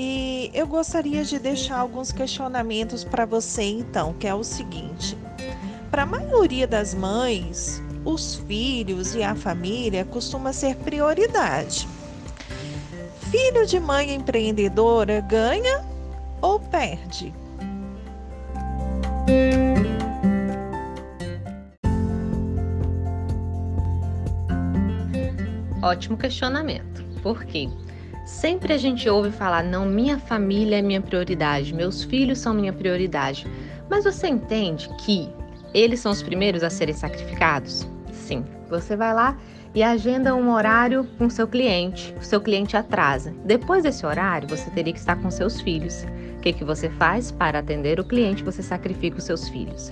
E 0.00 0.52
eu 0.54 0.64
gostaria 0.64 1.24
de 1.24 1.40
deixar 1.40 1.78
alguns 1.78 2.12
questionamentos 2.12 3.02
para 3.02 3.26
você 3.26 3.64
então, 3.64 4.14
que 4.14 4.28
é 4.28 4.34
o 4.34 4.44
seguinte: 4.44 5.18
para 5.90 6.04
a 6.04 6.06
maioria 6.06 6.68
das 6.68 6.94
mães, 6.94 7.82
os 8.04 8.36
filhos 8.46 9.16
e 9.16 9.24
a 9.24 9.34
família 9.34 10.04
costuma 10.04 10.52
ser 10.52 10.76
prioridade. 10.76 11.88
Filho 13.28 13.66
de 13.66 13.80
mãe 13.80 14.14
empreendedora 14.14 15.20
ganha 15.20 15.84
ou 16.40 16.60
perde? 16.60 17.34
Ótimo 25.82 26.16
questionamento. 26.16 27.02
Por 27.20 27.44
quê? 27.44 27.68
Sempre 28.28 28.74
a 28.74 28.76
gente 28.76 29.08
ouve 29.08 29.30
falar: 29.30 29.64
não, 29.64 29.86
minha 29.86 30.18
família 30.18 30.76
é 30.76 30.82
minha 30.82 31.00
prioridade, 31.00 31.74
meus 31.74 32.04
filhos 32.04 32.38
são 32.38 32.52
minha 32.52 32.74
prioridade. 32.74 33.46
Mas 33.88 34.04
você 34.04 34.28
entende 34.28 34.86
que 34.98 35.30
eles 35.72 36.00
são 36.00 36.12
os 36.12 36.22
primeiros 36.22 36.62
a 36.62 36.68
serem 36.68 36.94
sacrificados? 36.94 37.88
Sim. 38.12 38.44
Você 38.68 38.94
vai 38.96 39.14
lá 39.14 39.34
e 39.74 39.82
agenda 39.82 40.34
um 40.34 40.52
horário 40.52 41.08
com 41.16 41.30
seu 41.30 41.48
cliente. 41.48 42.14
O 42.20 42.22
seu 42.22 42.38
cliente 42.38 42.76
atrasa. 42.76 43.34
Depois 43.46 43.82
desse 43.82 44.04
horário, 44.04 44.46
você 44.46 44.70
teria 44.72 44.92
que 44.92 44.98
estar 44.98 45.16
com 45.16 45.30
seus 45.30 45.62
filhos. 45.62 46.04
O 46.36 46.40
que, 46.40 46.52
que 46.52 46.64
você 46.64 46.90
faz? 46.90 47.32
Para 47.32 47.60
atender 47.60 47.98
o 47.98 48.04
cliente, 48.04 48.44
você 48.44 48.62
sacrifica 48.62 49.16
os 49.16 49.24
seus 49.24 49.48
filhos. 49.48 49.90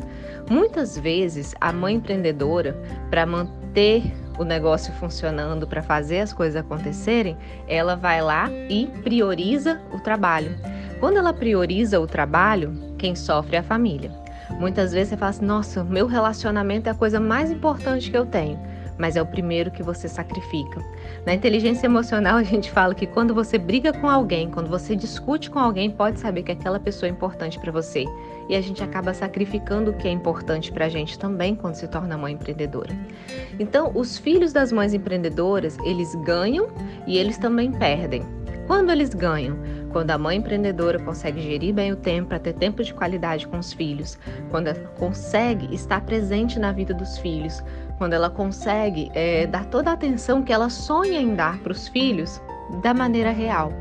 Muitas 0.51 0.99
vezes, 0.99 1.55
a 1.59 1.73
mãe 1.73 1.95
empreendedora, 1.95 2.79
para 3.09 3.25
manter 3.25 4.03
o 4.39 4.45
negócio 4.45 4.93
funcionando, 4.95 5.67
para 5.67 5.83
fazer 5.83 6.21
as 6.21 6.33
coisas 6.33 6.57
acontecerem, 6.57 7.37
ela 7.69 7.97
vai 7.97 8.21
lá 8.21 8.51
e 8.69 8.87
prioriza 9.03 9.81
o 9.93 10.01
trabalho. 10.01 10.57
Quando 11.01 11.19
ela 11.19 11.33
prioriza 11.33 12.01
o 12.01 12.07
trabalho, 12.07 12.95
quem 12.99 13.15
sofre 13.15 13.57
é 13.57 13.61
a 13.61 13.63
família. 13.63 14.11
Muitas 14.59 14.93
vezes 14.93 15.11
você 15.11 15.17
fala 15.17 15.31
assim: 15.31 15.45
nossa, 15.45 15.85
meu 15.85 16.07
relacionamento 16.07 16.89
é 16.89 16.93
a 16.93 16.95
coisa 16.95 17.19
mais 17.19 17.51
importante 17.51 18.11
que 18.11 18.17
eu 18.17 18.27
tenho 18.27 18.76
mas 18.99 19.17
é 19.17 19.23
o 19.23 19.27
primeiro 19.27 19.71
que 19.71 19.83
você 19.83 20.09
sacrifica. 20.09 20.81
Na 21.25 21.35
inteligência 21.35 21.87
emocional, 21.87 22.37
a 22.39 22.43
gente 22.43 22.71
fala 22.71 22.95
que 22.95 23.07
quando 23.07 23.35
você 23.35 23.59
briga 23.59 23.93
com 23.93 24.09
alguém, 24.09 24.51
quando 24.51 24.69
você 24.69 24.97
discute 24.97 25.51
com 25.51 25.59
alguém, 25.59 25.91
pode 25.91 26.21
saber 26.21 26.43
que 26.43 26.53
aquela 26.53 26.81
pessoa 26.81 27.09
é 27.09 27.13
importante 27.13 27.59
para 27.59 27.73
você. 27.73 28.05
E 28.49 28.55
a 28.55 28.61
gente 28.61 28.83
acaba 28.83 29.13
sacrificando 29.13 29.91
o 29.91 29.95
que 29.95 30.07
é 30.07 30.11
importante 30.11 30.71
para 30.73 30.87
a 30.87 30.89
gente 30.89 31.19
também 31.19 31.55
quando 31.55 31.75
se 31.75 31.89
torna 31.89 32.17
mãe 32.17 32.35
empreendedora. 32.35 32.95
Então, 33.59 33.91
os 33.95 34.19
filhos 34.19 34.53
das 34.53 34.71
mães 34.71 34.95
empreendedoras, 34.95 35.77
eles 35.85 36.15
ganham 36.17 36.69
e 37.07 37.19
eles 37.19 37.39
também 37.39 37.73
perdem. 37.73 38.23
Quando 38.67 38.91
eles 38.91 39.11
ganham? 39.11 39.57
Quando 39.93 40.11
a 40.11 40.19
mãe 40.19 40.39
empreendedora 40.39 40.99
consegue 40.99 41.41
gerir 41.41 41.73
bem 41.73 41.93
o 41.93 41.97
tempo 41.97 42.29
para 42.29 42.39
ter 42.39 42.53
tempo 42.53 42.83
de 42.83 42.93
qualidade 42.93 43.47
com 43.47 43.59
os 43.59 43.73
filhos, 43.73 44.19
quando 44.51 44.67
ela 44.67 44.79
consegue 44.99 45.73
estar 45.73 46.01
presente 46.03 46.59
na 46.59 46.73
vida 46.73 46.93
dos 46.93 47.17
filhos, 47.19 47.63
quando 47.99 48.13
ela 48.13 48.31
consegue 48.31 49.11
é, 49.15 49.47
dar 49.47 49.65
toda 49.67 49.91
a 49.91 49.95
atenção 49.95 50.43
que 50.43 50.53
ela 50.53 50.71
sonha 50.71 51.21
em 51.21 51.35
dar 51.35 51.59
para 51.59 51.73
os 51.73 51.89
filhos 51.89 52.41
da 52.83 52.93
maneira 52.93 53.31
real. 53.31 53.73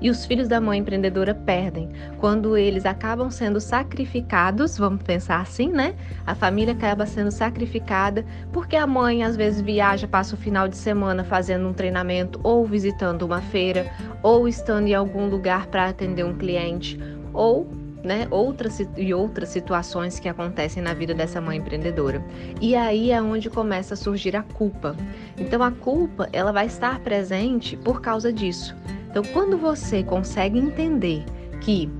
E 0.00 0.08
os 0.08 0.24
filhos 0.24 0.48
da 0.48 0.60
mãe 0.60 0.78
empreendedora 0.78 1.34
perdem 1.34 1.90
quando 2.16 2.56
eles 2.56 2.86
acabam 2.86 3.30
sendo 3.30 3.60
sacrificados, 3.60 4.78
vamos 4.78 5.02
pensar 5.02 5.40
assim, 5.40 5.68
né? 5.68 5.94
A 6.26 6.34
família 6.34 6.72
acaba 6.72 7.04
sendo 7.04 7.30
sacrificada 7.30 8.24
porque 8.50 8.76
a 8.76 8.86
mãe 8.86 9.22
às 9.22 9.36
vezes 9.36 9.60
viaja, 9.60 10.08
passa 10.08 10.34
o 10.34 10.38
final 10.38 10.66
de 10.66 10.76
semana 10.76 11.22
fazendo 11.22 11.68
um 11.68 11.74
treinamento 11.74 12.40
ou 12.42 12.64
visitando 12.64 13.22
uma 13.22 13.42
feira 13.42 13.90
ou 14.22 14.48
estando 14.48 14.86
em 14.86 14.94
algum 14.94 15.28
lugar 15.28 15.66
para 15.66 15.88
atender 15.88 16.24
um 16.24 16.34
cliente 16.34 16.98
ou 17.34 17.68
né, 18.02 18.26
outras 18.30 18.80
e 18.96 19.12
outras 19.12 19.50
situações 19.50 20.18
que 20.18 20.28
acontecem 20.28 20.82
na 20.82 20.94
vida 20.94 21.14
dessa 21.14 21.40
mãe 21.40 21.58
empreendedora. 21.58 22.24
E 22.60 22.74
aí 22.74 23.10
é 23.10 23.20
onde 23.20 23.50
começa 23.50 23.94
a 23.94 23.96
surgir 23.96 24.36
a 24.36 24.42
culpa. 24.42 24.96
Então 25.36 25.62
a 25.62 25.70
culpa, 25.70 26.28
ela 26.32 26.52
vai 26.52 26.66
estar 26.66 26.98
presente 27.00 27.76
por 27.76 28.00
causa 28.00 28.32
disso. 28.32 28.74
Então 29.10 29.22
quando 29.32 29.56
você 29.58 30.02
consegue 30.02 30.58
entender 30.58 31.24
que 31.60 31.90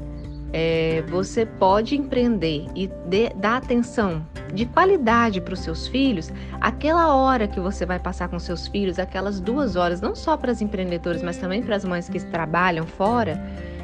é, 0.53 1.03
você 1.09 1.47
pode 1.47 1.97
empreender 1.97 2.67
e 2.75 2.91
dar 3.37 3.59
atenção 3.59 4.27
de 4.53 4.67
qualidade 4.67 5.41
para 5.41 5.55
os 5.55 5.61
seus 5.61 5.87
filhos, 5.87 6.33
aquela 6.61 7.15
hora 7.15 7.47
que 7.47 7.61
você 7.61 7.87
vai 7.87 8.01
passar 8.01 8.29
com 8.29 8.39
seus 8.39 8.67
filhos, 8.67 8.99
aquelas 8.99 9.41
duas 9.41 9.77
horas, 9.77 10.01
não 10.01 10.15
só 10.15 10.37
para 10.37 10.51
as 10.51 10.61
empreendedoras, 10.61 11.23
mas 11.23 11.37
também 11.37 11.63
para 11.63 11.77
as 11.77 11.85
mães 11.85 12.09
que 12.09 12.19
trabalham 12.27 12.87
fora, 12.87 13.41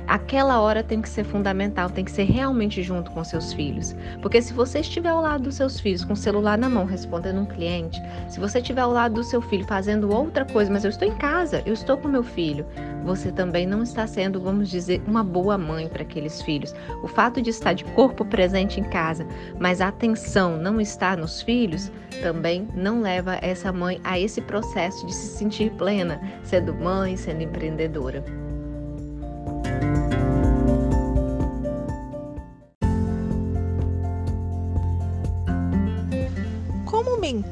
aquela 0.06 0.60
hora 0.60 0.82
tem 0.82 1.00
que 1.00 1.08
ser 1.08 1.24
fundamental, 1.24 1.90
tem 1.90 2.04
que 2.04 2.10
ser 2.10 2.24
realmente 2.24 2.82
junto 2.82 3.10
com 3.10 3.24
seus 3.24 3.52
filhos. 3.52 3.94
Porque 4.22 4.40
se 4.40 4.52
você 4.52 4.80
estiver 4.80 5.08
ao 5.08 5.20
lado 5.20 5.44
dos 5.44 5.54
seus 5.56 5.80
filhos 5.80 6.04
com 6.04 6.12
o 6.12 6.16
celular 6.16 6.56
na 6.56 6.68
mão 6.68 6.84
respondendo 6.84 7.40
um 7.40 7.46
cliente, 7.46 8.00
se 8.28 8.38
você 8.38 8.58
estiver 8.58 8.82
ao 8.82 8.92
lado 8.92 9.14
do 9.14 9.24
seu 9.24 9.40
filho 9.40 9.66
fazendo 9.66 10.12
outra 10.12 10.44
coisa, 10.44 10.70
mas 10.70 10.84
eu 10.84 10.90
estou 10.90 11.08
em 11.08 11.16
casa, 11.16 11.62
eu 11.66 11.72
estou 11.72 11.96
com 11.96 12.08
meu 12.08 12.22
filho, 12.22 12.66
você 13.04 13.30
também 13.30 13.66
não 13.66 13.82
está 13.82 14.06
sendo, 14.06 14.40
vamos 14.40 14.68
dizer, 14.68 15.02
uma 15.06 15.22
boa 15.22 15.56
mãe 15.56 15.88
para 15.88 16.02
aqueles 16.02 16.42
filhos. 16.42 16.74
O 17.02 17.08
fato 17.08 17.40
de 17.40 17.50
estar 17.50 17.72
de 17.72 17.84
corpo 17.84 18.24
presente 18.24 18.80
em 18.80 18.84
casa, 18.84 19.26
mas 19.58 19.80
a 19.80 19.88
atenção 19.88 20.56
não 20.56 20.80
está 20.80 21.16
nos 21.16 21.42
filhos, 21.42 21.90
também 22.22 22.68
não 22.74 23.00
leva 23.00 23.38
essa 23.42 23.72
mãe 23.72 24.00
a 24.02 24.18
esse 24.18 24.40
processo 24.40 25.06
de 25.06 25.14
se 25.14 25.36
sentir 25.36 25.70
plena, 25.72 26.20
sendo 26.42 26.74
mãe, 26.74 27.16
sendo 27.16 27.42
empreendedora. 27.42 28.45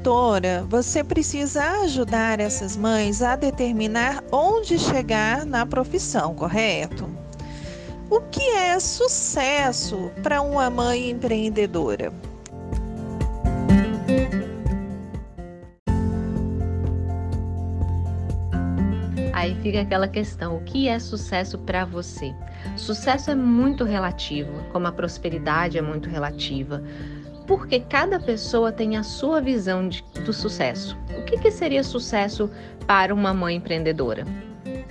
Mentora, 0.04 0.66
você 0.68 1.02
precisa 1.02 1.62
ajudar 1.80 2.38
essas 2.38 2.76
mães 2.76 3.22
a 3.22 3.36
determinar 3.36 4.22
onde 4.30 4.78
chegar 4.78 5.46
na 5.46 5.64
profissão, 5.64 6.34
correto? 6.34 7.08
O 8.10 8.20
que 8.20 8.42
é 8.42 8.78
sucesso 8.78 10.10
para 10.22 10.42
uma 10.42 10.68
mãe 10.68 11.08
empreendedora? 11.08 12.12
Aí 19.32 19.54
fica 19.62 19.80
aquela 19.80 20.06
questão: 20.06 20.58
o 20.58 20.60
que 20.64 20.86
é 20.86 20.98
sucesso 20.98 21.56
para 21.56 21.86
você? 21.86 22.34
Sucesso 22.76 23.30
é 23.30 23.34
muito 23.34 23.84
relativo, 23.84 24.52
como 24.70 24.86
a 24.86 24.92
prosperidade 24.92 25.78
é 25.78 25.82
muito 25.82 26.10
relativa, 26.10 26.82
porque 27.46 27.80
cada 27.80 28.18
pessoa 28.18 28.72
tem 28.72 28.96
a 28.96 29.02
sua 29.02 29.40
visão 29.40 29.88
de, 29.88 30.02
do 30.24 30.32
sucesso. 30.32 30.96
O 31.18 31.24
que, 31.24 31.38
que 31.38 31.50
seria 31.50 31.82
sucesso 31.82 32.50
para 32.86 33.14
uma 33.14 33.34
mãe 33.34 33.56
empreendedora? 33.56 34.24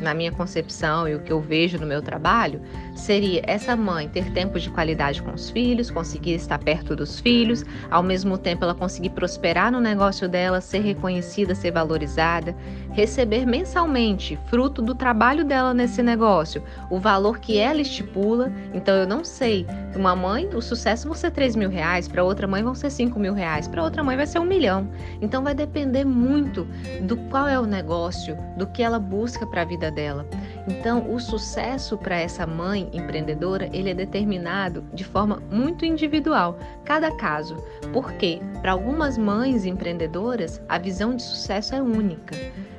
na 0.04 0.14
minha 0.14 0.32
concepção 0.32 1.08
e 1.08 1.16
o 1.16 1.20
que 1.20 1.32
eu 1.32 1.40
vejo 1.40 1.80
no 1.80 1.88
meu 1.88 2.02
trabalho, 2.02 2.62
seria 2.94 3.42
essa 3.48 3.76
mãe 3.76 4.08
ter 4.08 4.32
tempo 4.32 4.60
de 4.60 4.70
qualidade 4.70 5.24
com 5.24 5.32
os 5.32 5.50
filhos, 5.50 5.90
conseguir 5.90 6.34
estar 6.34 6.60
perto 6.60 6.96
dos 6.96 7.20
filhos, 7.20 7.64
ao 7.90 8.04
mesmo 8.04 8.38
tempo 8.38 8.64
ela 8.64 8.76
conseguir 8.76 9.12
prosperar 9.12 9.72
no 9.72 9.80
negócio 9.80 10.28
dela, 10.28 10.62
ser 10.62 10.80
reconhecida, 10.80 11.56
ser 11.56 11.72
valorizada, 11.72 12.56
receber 12.94 13.46
mensalmente, 13.46 14.40
fruto 14.46 14.82
do 14.82 14.96
trabalho 14.96 15.44
dela 15.44 15.74
nesse 15.74 16.02
negócio, 16.02 16.64
o 16.90 17.00
valor 17.00 17.40
que 17.40 17.58
ela 17.58 17.82
estipula. 17.82 18.52
Então 18.74 18.96
eu 18.96 19.08
não 19.08 19.24
sei, 19.24 19.66
uma 19.96 20.16
mãe, 20.16 20.48
o 20.54 20.62
sucesso 20.62 21.08
vão 21.08 21.16
ser 21.16 21.32
3 21.32 21.56
mil 21.56 21.70
reais, 21.70 22.08
para 22.08 22.24
outra 22.24 22.48
mãe 22.48 22.64
vão 22.64 22.76
ser 22.76 22.90
5 22.90 23.20
mil 23.20 23.34
reais, 23.34 23.68
para 23.68 23.84
outra 23.84 24.04
mãe 24.04 24.16
vai 24.16 24.28
ser 24.28 24.40
um 24.40 24.46
milhão. 24.46 24.88
Então 25.22 25.44
vai 25.44 25.56
depender 25.56 26.06
muito 26.06 26.68
do 27.02 27.18
qual 27.30 27.48
é 27.48 27.60
o 27.60 27.66
negócio, 27.66 28.38
do 28.58 28.68
que 28.68 28.84
ela 28.84 29.00
busca 29.00 29.46
para 29.48 29.64
a 29.64 29.66
vida 29.66 29.92
dela. 29.92 30.26
Então, 30.68 31.14
o 31.14 31.20
sucesso 31.20 31.98
para 31.98 32.16
essa 32.16 32.48
mãe 32.48 32.90
empreendedora, 32.94 33.70
ele 33.74 33.90
é 33.90 33.94
determinado 33.94 34.84
de 34.94 35.04
forma 35.04 35.42
muito 35.52 35.86
individual, 35.86 36.58
cada 36.86 37.12
caso. 37.18 37.58
Porque 37.92 38.40
para 38.62 38.72
algumas 38.72 39.18
mães 39.18 39.66
empreendedoras, 39.66 40.62
a 40.70 40.78
visão 40.78 41.16
de 41.16 41.22
sucesso 41.22 41.76
é 41.76 41.82
única. 41.82 42.36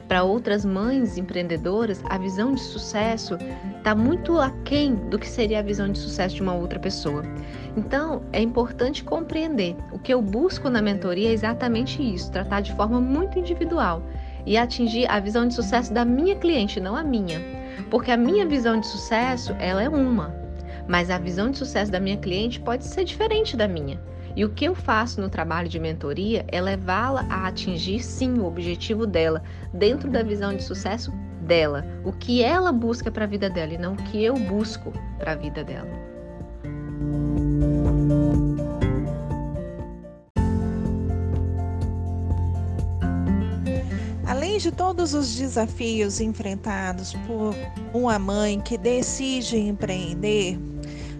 Para 0.08 0.22
outras 0.22 0.64
mães 0.64 1.16
empreendedoras, 1.16 2.02
a 2.08 2.18
visão 2.18 2.54
de 2.54 2.60
sucesso 2.60 3.36
está 3.78 3.94
muito 3.94 4.38
aquém 4.38 4.94
do 4.94 5.18
que 5.18 5.28
seria 5.28 5.60
a 5.60 5.62
visão 5.62 5.90
de 5.90 5.98
sucesso 5.98 6.36
de 6.36 6.42
uma 6.42 6.54
outra 6.54 6.78
pessoa. 6.78 7.22
Então, 7.76 8.22
é 8.32 8.40
importante 8.40 9.02
compreender. 9.02 9.76
O 9.90 9.98
que 9.98 10.12
eu 10.12 10.20
busco 10.20 10.68
na 10.68 10.82
mentoria 10.82 11.30
é 11.30 11.32
exatamente 11.32 12.02
isso: 12.02 12.30
tratar 12.30 12.60
de 12.60 12.74
forma 12.74 13.00
muito 13.00 13.38
individual 13.38 14.02
e 14.46 14.56
atingir 14.56 15.10
a 15.10 15.18
visão 15.18 15.48
de 15.48 15.54
sucesso 15.54 15.92
da 15.92 16.04
minha 16.04 16.36
cliente, 16.36 16.80
não 16.80 16.94
a 16.96 17.02
minha. 17.02 17.63
Porque 17.90 18.10
a 18.10 18.16
minha 18.16 18.46
visão 18.46 18.78
de 18.78 18.86
sucesso, 18.86 19.54
ela 19.58 19.82
é 19.82 19.88
uma, 19.88 20.34
mas 20.88 21.10
a 21.10 21.18
visão 21.18 21.50
de 21.50 21.58
sucesso 21.58 21.90
da 21.90 22.00
minha 22.00 22.16
cliente 22.16 22.60
pode 22.60 22.84
ser 22.84 23.04
diferente 23.04 23.56
da 23.56 23.68
minha. 23.68 24.00
E 24.36 24.44
o 24.44 24.50
que 24.50 24.64
eu 24.64 24.74
faço 24.74 25.20
no 25.20 25.28
trabalho 25.28 25.68
de 25.68 25.78
mentoria 25.78 26.44
é 26.48 26.60
levá-la 26.60 27.24
a 27.30 27.46
atingir 27.46 28.00
sim 28.00 28.38
o 28.38 28.46
objetivo 28.46 29.06
dela, 29.06 29.42
dentro 29.72 30.10
da 30.10 30.22
visão 30.22 30.56
de 30.56 30.62
sucesso 30.62 31.12
dela, 31.42 31.84
o 32.04 32.12
que 32.12 32.42
ela 32.42 32.72
busca 32.72 33.10
para 33.10 33.24
a 33.24 33.28
vida 33.28 33.48
dela 33.48 33.74
e 33.74 33.78
não 33.78 33.92
o 33.92 33.96
que 33.96 34.22
eu 34.22 34.34
busco 34.34 34.92
para 35.18 35.32
a 35.32 35.36
vida 35.36 35.62
dela. 35.62 35.88
Além 44.54 44.62
de 44.62 44.70
todos 44.70 45.14
os 45.14 45.34
desafios 45.34 46.20
enfrentados 46.20 47.12
por 47.26 47.56
uma 47.92 48.20
mãe 48.20 48.60
que 48.60 48.78
decide 48.78 49.58
empreender, 49.58 50.56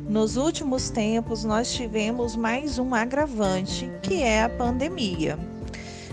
nos 0.08 0.36
últimos 0.36 0.88
tempos 0.88 1.42
nós 1.42 1.74
tivemos 1.74 2.36
mais 2.36 2.78
um 2.78 2.94
agravante, 2.94 3.90
que 4.02 4.22
é 4.22 4.44
a 4.44 4.48
pandemia. 4.48 5.36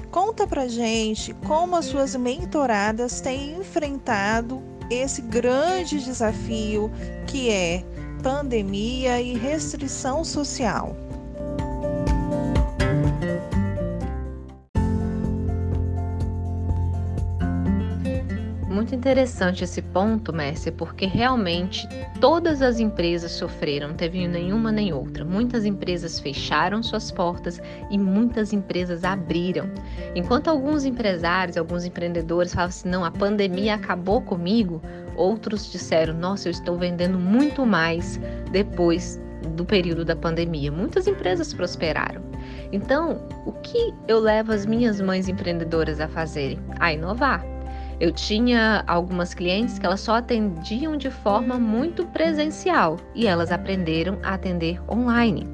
Conta 0.09 0.47
pra 0.47 0.67
gente 0.67 1.31
como 1.45 1.75
as 1.75 1.85
suas 1.85 2.15
mentoradas 2.15 3.21
têm 3.21 3.55
enfrentado 3.55 4.59
esse 4.89 5.21
grande 5.21 6.03
desafio 6.03 6.91
que 7.27 7.51
é 7.51 7.83
pandemia 8.23 9.21
e 9.21 9.37
restrição 9.37 10.23
social. 10.23 10.97
Interessante 19.01 19.63
esse 19.63 19.81
ponto, 19.81 20.31
Mércia, 20.31 20.71
porque 20.71 21.07
realmente 21.07 21.87
todas 22.19 22.61
as 22.61 22.79
empresas 22.79 23.31
sofreram, 23.31 23.95
teve 23.95 24.27
nenhuma 24.27 24.71
nem 24.71 24.93
outra. 24.93 25.25
Muitas 25.25 25.65
empresas 25.65 26.19
fecharam 26.19 26.83
suas 26.83 27.09
portas 27.09 27.59
e 27.89 27.97
muitas 27.97 28.53
empresas 28.53 29.03
abriram. 29.03 29.67
Enquanto 30.13 30.49
alguns 30.49 30.85
empresários, 30.85 31.57
alguns 31.57 31.83
empreendedores 31.83 32.53
falavam 32.53 32.69
assim: 32.69 32.89
não, 32.89 33.03
a 33.03 33.09
pandemia 33.09 33.73
acabou 33.73 34.21
comigo, 34.21 34.79
outros 35.15 35.71
disseram: 35.71 36.13
nossa, 36.13 36.47
eu 36.47 36.51
estou 36.51 36.77
vendendo 36.77 37.17
muito 37.17 37.65
mais 37.65 38.19
depois 38.51 39.19
do 39.55 39.65
período 39.65 40.05
da 40.05 40.15
pandemia. 40.15 40.71
Muitas 40.71 41.07
empresas 41.07 41.51
prosperaram. 41.55 42.21
Então, 42.71 43.19
o 43.47 43.51
que 43.51 43.95
eu 44.07 44.19
levo 44.19 44.51
as 44.51 44.63
minhas 44.63 45.01
mães 45.01 45.27
empreendedoras 45.27 45.99
a 45.99 46.07
fazerem? 46.07 46.59
A 46.79 46.93
inovar 46.93 47.43
eu 48.01 48.11
tinha 48.11 48.83
algumas 48.87 49.31
clientes 49.31 49.77
que 49.77 49.85
elas 49.85 49.99
só 49.99 50.15
atendiam 50.15 50.97
de 50.97 51.11
forma 51.11 51.59
muito 51.59 52.03
presencial 52.07 52.97
e 53.13 53.27
elas 53.27 53.51
aprenderam 53.51 54.17
a 54.23 54.33
atender 54.33 54.81
online. 54.91 55.47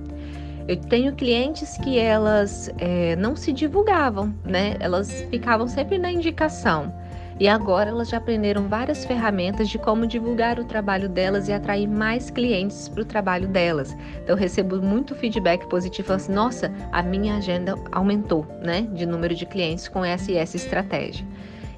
Eu 0.65 0.77
tenho 0.77 1.13
clientes 1.13 1.77
que 1.77 1.99
elas 1.99 2.71
é, 2.77 3.17
não 3.17 3.35
se 3.35 3.51
divulgavam, 3.51 4.33
né? 4.45 4.77
Elas 4.79 5.23
ficavam 5.29 5.67
sempre 5.67 5.97
na 5.97 6.09
indicação. 6.09 6.93
E 7.37 7.49
agora 7.49 7.89
elas 7.89 8.09
já 8.09 8.17
aprenderam 8.17 8.69
várias 8.69 9.03
ferramentas 9.03 9.67
de 9.67 9.77
como 9.77 10.07
divulgar 10.07 10.57
o 10.57 10.63
trabalho 10.63 11.09
delas 11.09 11.49
e 11.49 11.53
atrair 11.53 11.85
mais 11.85 12.31
clientes 12.31 12.87
para 12.87 13.01
o 13.01 13.05
trabalho 13.05 13.49
delas. 13.49 13.95
Então 14.23 14.37
recebo 14.37 14.81
muito 14.81 15.15
feedback 15.15 15.67
positivo, 15.67 16.13
assim, 16.13 16.31
nossa, 16.31 16.71
a 16.93 17.03
minha 17.03 17.35
agenda 17.35 17.75
aumentou, 17.91 18.47
né, 18.61 18.87
de 18.93 19.05
número 19.05 19.35
de 19.35 19.45
clientes 19.45 19.89
com 19.89 20.03
essa 20.03 20.31
e 20.31 20.37
essa 20.37 20.55
estratégia. 20.55 21.25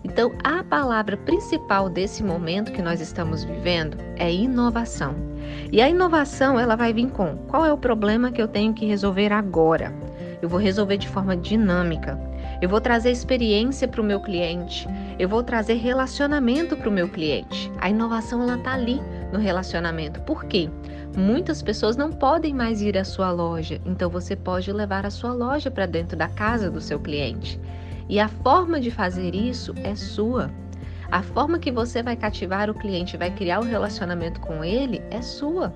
Então, 0.04 0.32
a 0.44 0.64
palavra 0.64 1.18
principal 1.18 1.90
desse 1.90 2.24
momento 2.24 2.72
que 2.72 2.82
nós 2.82 3.02
estamos 3.02 3.44
vivendo 3.44 3.98
é 4.16 4.32
inovação. 4.32 5.16
E 5.72 5.82
a 5.82 5.90
inovação, 5.90 6.60
ela 6.60 6.76
vai 6.76 6.94
vir 6.94 7.10
com 7.10 7.36
qual 7.48 7.66
é 7.66 7.74
o 7.74 7.78
problema 7.78 8.32
que 8.32 8.42
eu 8.42 8.48
tenho 8.48 8.74
que 8.74 8.86
resolver 8.86 9.32
agora? 9.34 9.94
Eu 10.42 10.48
vou 10.48 10.60
resolver 10.60 10.98
de 10.98 11.08
forma 11.08 11.36
dinâmica. 11.36 12.18
Eu 12.62 12.70
vou 12.70 12.80
trazer 12.80 13.12
experiência 13.12 13.88
para 13.88 14.02
o 14.02 14.04
meu 14.04 14.20
cliente. 14.20 14.88
Eu 15.18 15.28
vou 15.28 15.44
trazer 15.44 15.76
relacionamento 15.76 16.78
para 16.78 16.90
o 16.90 16.92
meu 16.92 17.10
cliente. 17.10 17.72
A 17.80 17.90
inovação 17.90 18.42
ela 18.44 18.56
está 18.56 18.74
ali 18.74 19.02
no 19.32 19.40
relacionamento. 19.40 20.22
Por 20.22 20.46
quê? 20.46 20.70
Muitas 21.16 21.62
pessoas 21.62 21.98
não 21.98 22.12
podem 22.12 22.54
mais 22.54 22.82
ir 22.82 22.98
à 22.98 23.04
sua 23.04 23.32
loja, 23.32 23.82
então 23.86 24.10
você 24.10 24.36
pode 24.36 24.72
levar 24.72 25.06
a 25.06 25.10
sua 25.10 25.34
loja 25.34 25.72
para 25.72 25.86
dentro 25.86 26.16
da 26.16 26.28
casa 26.28 26.70
do 26.70 26.80
seu 26.80 27.00
cliente. 27.00 27.60
E 28.10 28.20
a 28.20 28.28
forma 28.28 28.80
de 28.82 28.90
fazer 28.90 29.36
isso 29.36 29.74
é 29.84 29.94
sua. 29.96 30.50
A 31.12 31.22
forma 31.22 31.60
que 31.60 31.72
você 31.72 32.02
vai 32.02 32.16
cativar 32.16 32.70
o 32.70 32.74
cliente, 32.74 33.16
vai 33.16 33.30
criar 33.30 33.60
o 33.60 33.64
um 33.64 33.68
relacionamento 33.68 34.40
com 34.42 34.64
ele, 34.64 35.02
é 35.12 35.22
sua. 35.22 35.72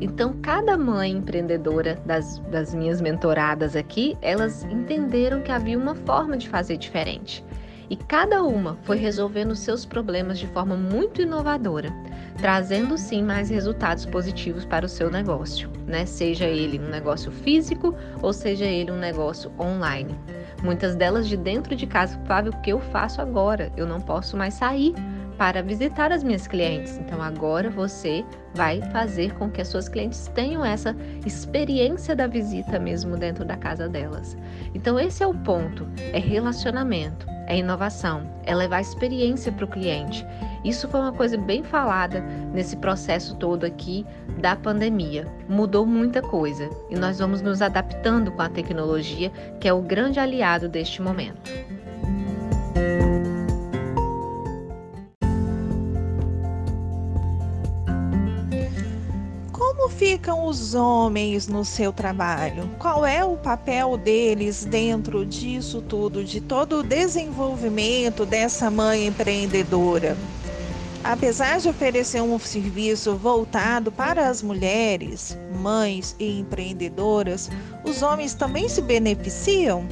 Então, 0.00 0.34
cada 0.42 0.76
mãe 0.76 1.12
empreendedora 1.12 1.98
das, 2.04 2.38
das 2.50 2.74
minhas 2.74 3.00
mentoradas 3.00 3.74
aqui, 3.74 4.16
elas 4.20 4.64
entenderam 4.64 5.40
que 5.40 5.50
havia 5.50 5.78
uma 5.78 5.94
forma 5.94 6.36
de 6.36 6.48
fazer 6.48 6.76
diferente. 6.76 7.44
E 7.88 7.96
cada 7.96 8.42
uma 8.42 8.78
foi 8.82 8.96
resolvendo 8.96 9.54
seus 9.54 9.84
problemas 9.84 10.38
de 10.38 10.46
forma 10.46 10.74
muito 10.76 11.20
inovadora, 11.20 11.90
trazendo 12.38 12.96
sim 12.96 13.22
mais 13.22 13.50
resultados 13.50 14.06
positivos 14.06 14.64
para 14.64 14.86
o 14.86 14.88
seu 14.88 15.10
negócio, 15.10 15.70
né? 15.86 16.06
Seja 16.06 16.46
ele 16.46 16.78
um 16.78 16.88
negócio 16.88 17.30
físico 17.30 17.94
ou 18.22 18.32
seja 18.32 18.64
ele 18.64 18.90
um 18.90 18.98
negócio 18.98 19.52
online. 19.60 20.18
Muitas 20.62 20.94
delas 20.94 21.28
de 21.28 21.36
dentro 21.36 21.74
de 21.74 21.86
casa, 21.86 22.18
Flávio, 22.24 22.52
o 22.52 22.60
que 22.62 22.70
eu 22.70 22.80
faço 22.80 23.20
agora? 23.20 23.72
Eu 23.76 23.86
não 23.86 24.00
posso 24.00 24.36
mais 24.36 24.54
sair 24.54 24.94
para 25.36 25.62
visitar 25.62 26.12
as 26.12 26.22
minhas 26.22 26.46
clientes. 26.46 26.98
Então 26.98 27.20
agora 27.20 27.68
você 27.68 28.24
vai 28.54 28.80
fazer 28.92 29.34
com 29.34 29.50
que 29.50 29.60
as 29.60 29.68
suas 29.68 29.88
clientes 29.88 30.30
tenham 30.34 30.64
essa 30.64 30.94
experiência 31.26 32.14
da 32.14 32.26
visita 32.26 32.78
mesmo 32.78 33.16
dentro 33.16 33.44
da 33.44 33.56
casa 33.56 33.88
delas. 33.88 34.36
Então 34.74 35.00
esse 35.00 35.22
é 35.22 35.26
o 35.26 35.34
ponto, 35.34 35.88
é 36.12 36.18
relacionamento, 36.18 37.26
é 37.52 37.58
inovação, 37.58 38.22
é 38.44 38.54
levar 38.54 38.80
experiência 38.80 39.52
para 39.52 39.66
o 39.66 39.68
cliente. 39.68 40.26
Isso 40.64 40.88
foi 40.88 41.00
uma 41.00 41.12
coisa 41.12 41.36
bem 41.36 41.62
falada 41.62 42.20
nesse 42.52 42.76
processo 42.76 43.36
todo 43.36 43.64
aqui 43.64 44.06
da 44.38 44.56
pandemia. 44.56 45.26
Mudou 45.48 45.84
muita 45.84 46.22
coisa 46.22 46.70
e 46.88 46.94
nós 46.94 47.18
vamos 47.18 47.42
nos 47.42 47.60
adaptando 47.60 48.32
com 48.32 48.40
a 48.40 48.48
tecnologia, 48.48 49.30
que 49.60 49.68
é 49.68 49.72
o 49.72 49.82
grande 49.82 50.18
aliado 50.18 50.66
deste 50.66 51.02
momento. 51.02 51.52
Ficam 59.92 60.46
os 60.46 60.74
homens 60.74 61.46
no 61.46 61.64
seu 61.64 61.92
trabalho? 61.92 62.68
Qual 62.78 63.06
é 63.06 63.24
o 63.24 63.36
papel 63.36 63.96
deles 63.96 64.64
dentro 64.64 65.24
disso 65.24 65.82
tudo, 65.82 66.24
de 66.24 66.40
todo 66.40 66.78
o 66.78 66.82
desenvolvimento 66.82 68.26
dessa 68.26 68.70
mãe 68.70 69.06
empreendedora? 69.06 70.16
Apesar 71.04 71.58
de 71.58 71.68
oferecer 71.68 72.22
um 72.22 72.38
serviço 72.38 73.16
voltado 73.16 73.90
para 73.90 74.28
as 74.28 74.42
mulheres, 74.42 75.36
mães 75.60 76.14
e 76.18 76.38
empreendedoras, 76.38 77.50
os 77.84 78.02
homens 78.02 78.34
também 78.34 78.68
se 78.68 78.80
beneficiam? 78.80 79.86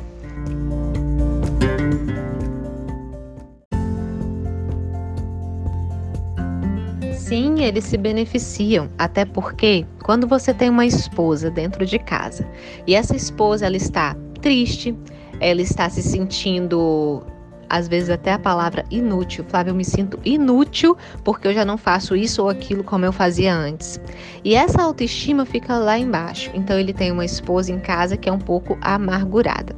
Sim, 7.30 7.62
eles 7.62 7.84
se 7.84 7.96
beneficiam, 7.96 8.90
até 8.98 9.24
porque 9.24 9.86
quando 10.02 10.26
você 10.26 10.52
tem 10.52 10.68
uma 10.68 10.84
esposa 10.84 11.48
dentro 11.48 11.86
de 11.86 11.96
casa 11.96 12.44
e 12.88 12.94
essa 12.96 13.14
esposa 13.14 13.66
ela 13.66 13.76
está 13.76 14.16
triste, 14.42 14.92
ela 15.38 15.62
está 15.62 15.88
se 15.88 16.02
sentindo 16.02 17.22
às 17.70 17.86
vezes 17.86 18.10
até 18.10 18.32
a 18.32 18.38
palavra 18.38 18.84
inútil. 18.90 19.44
Flávia, 19.48 19.70
eu 19.70 19.74
me 19.74 19.84
sinto 19.84 20.18
inútil 20.24 20.96
porque 21.24 21.48
eu 21.48 21.54
já 21.54 21.64
não 21.64 21.78
faço 21.78 22.16
isso 22.16 22.42
ou 22.42 22.48
aquilo 22.48 22.82
como 22.82 23.04
eu 23.04 23.12
fazia 23.12 23.54
antes. 23.54 24.00
E 24.44 24.54
essa 24.54 24.82
autoestima 24.82 25.46
fica 25.46 25.78
lá 25.78 25.96
embaixo. 25.96 26.50
Então 26.52 26.78
ele 26.78 26.92
tem 26.92 27.12
uma 27.12 27.24
esposa 27.24 27.72
em 27.72 27.78
casa 27.78 28.16
que 28.16 28.28
é 28.28 28.32
um 28.32 28.38
pouco 28.38 28.76
amargurada. 28.80 29.76